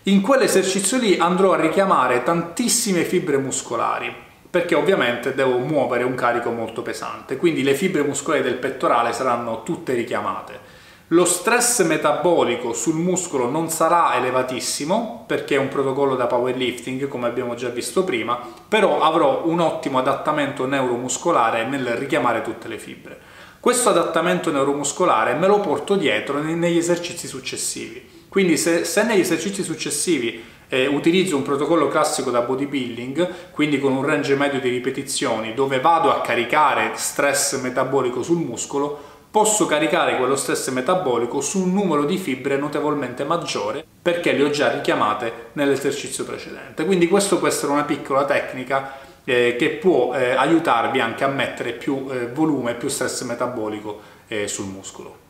in 0.03 0.21
quell'esercizio 0.21 0.97
lì 0.97 1.17
andrò 1.17 1.51
a 1.53 1.59
richiamare 1.59 2.23
tantissime 2.23 3.03
fibre 3.03 3.37
muscolari 3.37 4.27
perché 4.49 4.73
ovviamente 4.73 5.35
devo 5.35 5.57
muovere 5.57 6.03
un 6.03 6.15
carico 6.15 6.49
molto 6.49 6.81
pesante, 6.81 7.37
quindi 7.37 7.61
le 7.61 7.75
fibre 7.75 8.03
muscolari 8.03 8.41
del 8.41 8.55
pettorale 8.55 9.13
saranno 9.13 9.61
tutte 9.61 9.93
richiamate. 9.93 10.77
Lo 11.09 11.25
stress 11.25 11.83
metabolico 11.83 12.73
sul 12.73 12.95
muscolo 12.95 13.49
non 13.49 13.69
sarà 13.69 14.15
elevatissimo 14.15 15.25
perché 15.27 15.55
è 15.55 15.59
un 15.59 15.67
protocollo 15.67 16.15
da 16.15 16.27
powerlifting 16.27 17.07
come 17.07 17.27
abbiamo 17.27 17.55
già 17.55 17.69
visto 17.69 18.03
prima, 18.03 18.39
però 18.67 19.01
avrò 19.01 19.43
un 19.45 19.59
ottimo 19.59 19.99
adattamento 19.99 20.65
neuromuscolare 20.65 21.65
nel 21.65 21.85
richiamare 21.95 22.41
tutte 22.41 22.67
le 22.67 22.77
fibre. 22.77 23.19
Questo 23.59 23.89
adattamento 23.89 24.51
neuromuscolare 24.51 25.33
me 25.33 25.47
lo 25.47 25.59
porto 25.59 25.95
dietro 25.95 26.39
negli 26.41 26.77
esercizi 26.77 27.27
successivi. 27.27 28.18
Quindi 28.29 28.57
se, 28.57 28.85
se 28.85 29.03
negli 29.03 29.21
esercizi 29.21 29.63
successivi 29.63 30.43
eh, 30.69 30.85
utilizzo 30.85 31.35
un 31.35 31.41
protocollo 31.41 31.87
classico 31.87 32.29
da 32.29 32.41
bodybuilding, 32.41 33.51
quindi 33.51 33.79
con 33.79 33.91
un 33.91 34.05
range 34.05 34.35
medio 34.35 34.59
di 34.59 34.69
ripetizioni, 34.69 35.53
dove 35.53 35.79
vado 35.79 36.11
a 36.11 36.21
caricare 36.21 36.91
stress 36.93 37.59
metabolico 37.59 38.21
sul 38.21 38.37
muscolo, 38.37 39.07
posso 39.31 39.65
caricare 39.65 40.17
quello 40.17 40.35
stress 40.35 40.69
metabolico 40.69 41.41
su 41.41 41.63
un 41.63 41.73
numero 41.73 42.05
di 42.05 42.17
fibre 42.17 42.57
notevolmente 42.57 43.23
maggiore 43.23 43.83
perché 44.01 44.31
le 44.31 44.43
ho 44.43 44.49
già 44.49 44.71
richiamate 44.71 45.49
nell'esercizio 45.53 46.23
precedente. 46.23 46.85
Quindi 46.85 47.07
questo 47.07 47.37
può 47.37 47.47
essere 47.47 47.71
una 47.71 47.83
piccola 47.83 48.25
tecnica 48.25 48.97
eh, 49.23 49.55
che 49.57 49.69
può 49.71 50.13
eh, 50.13 50.31
aiutarvi 50.31 50.99
anche 50.99 51.23
a 51.23 51.27
mettere 51.27 51.73
più 51.73 52.07
eh, 52.09 52.27
volume, 52.27 52.75
più 52.75 52.89
stress 52.89 53.23
metabolico 53.23 54.01
eh, 54.27 54.47
sul 54.47 54.65
muscolo. 54.65 55.27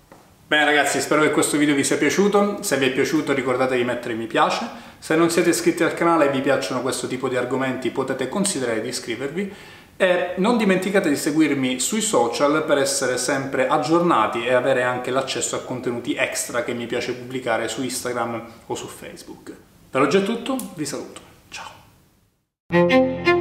Bene 0.50 0.66
ragazzi, 0.66 1.00
spero 1.00 1.22
che 1.22 1.30
questo 1.30 1.58
video 1.58 1.76
vi 1.76 1.84
sia 1.84 1.98
piaciuto, 1.98 2.64
se 2.64 2.78
vi 2.78 2.88
è 2.88 2.92
piaciuto 2.92 3.34
ricordate 3.34 3.78
di 3.78 3.84
mettere 3.84 4.16
mi 4.16 4.26
piace, 4.26 4.68
se 4.98 5.16
non 5.16 5.30
siete 5.30 5.50
iscritti 5.50 5.84
al 5.84 5.94
canale 5.94 6.26
e 6.26 6.32
vi 6.32 6.42
piacciono 6.42 6.82
questo 6.82 7.06
tipo 7.06 7.30
di 7.30 7.36
argomenti 7.36 7.92
potete 7.92 8.28
considerare 8.30 8.82
di 8.82 8.88
iscrivervi 8.88 9.54
e 9.96 10.34
non 10.38 10.58
dimenticate 10.58 11.08
di 11.08 11.18
seguirmi 11.18 11.80
sui 11.80 12.02
social 12.02 12.64
per 12.66 12.80
essere 12.80 13.20
sempre 13.20 13.68
aggiornati 13.68 14.44
e 14.44 14.54
avere 14.54 14.82
anche 14.82 15.12
l'accesso 15.12 15.56
a 15.56 15.60
contenuti 15.60 16.16
extra 16.16 16.64
che 16.64 16.74
mi 16.74 16.88
piace 16.88 17.14
pubblicare 17.14 17.68
su 17.68 17.84
Instagram 17.84 18.44
o 18.66 18.74
su 18.74 18.88
Facebook. 18.88 19.54
Per 19.92 20.02
oggi 20.02 20.18
è 20.18 20.24
tutto, 20.24 20.56
vi 20.74 20.86
saluto. 20.88 21.22
Ciao! 21.50 23.39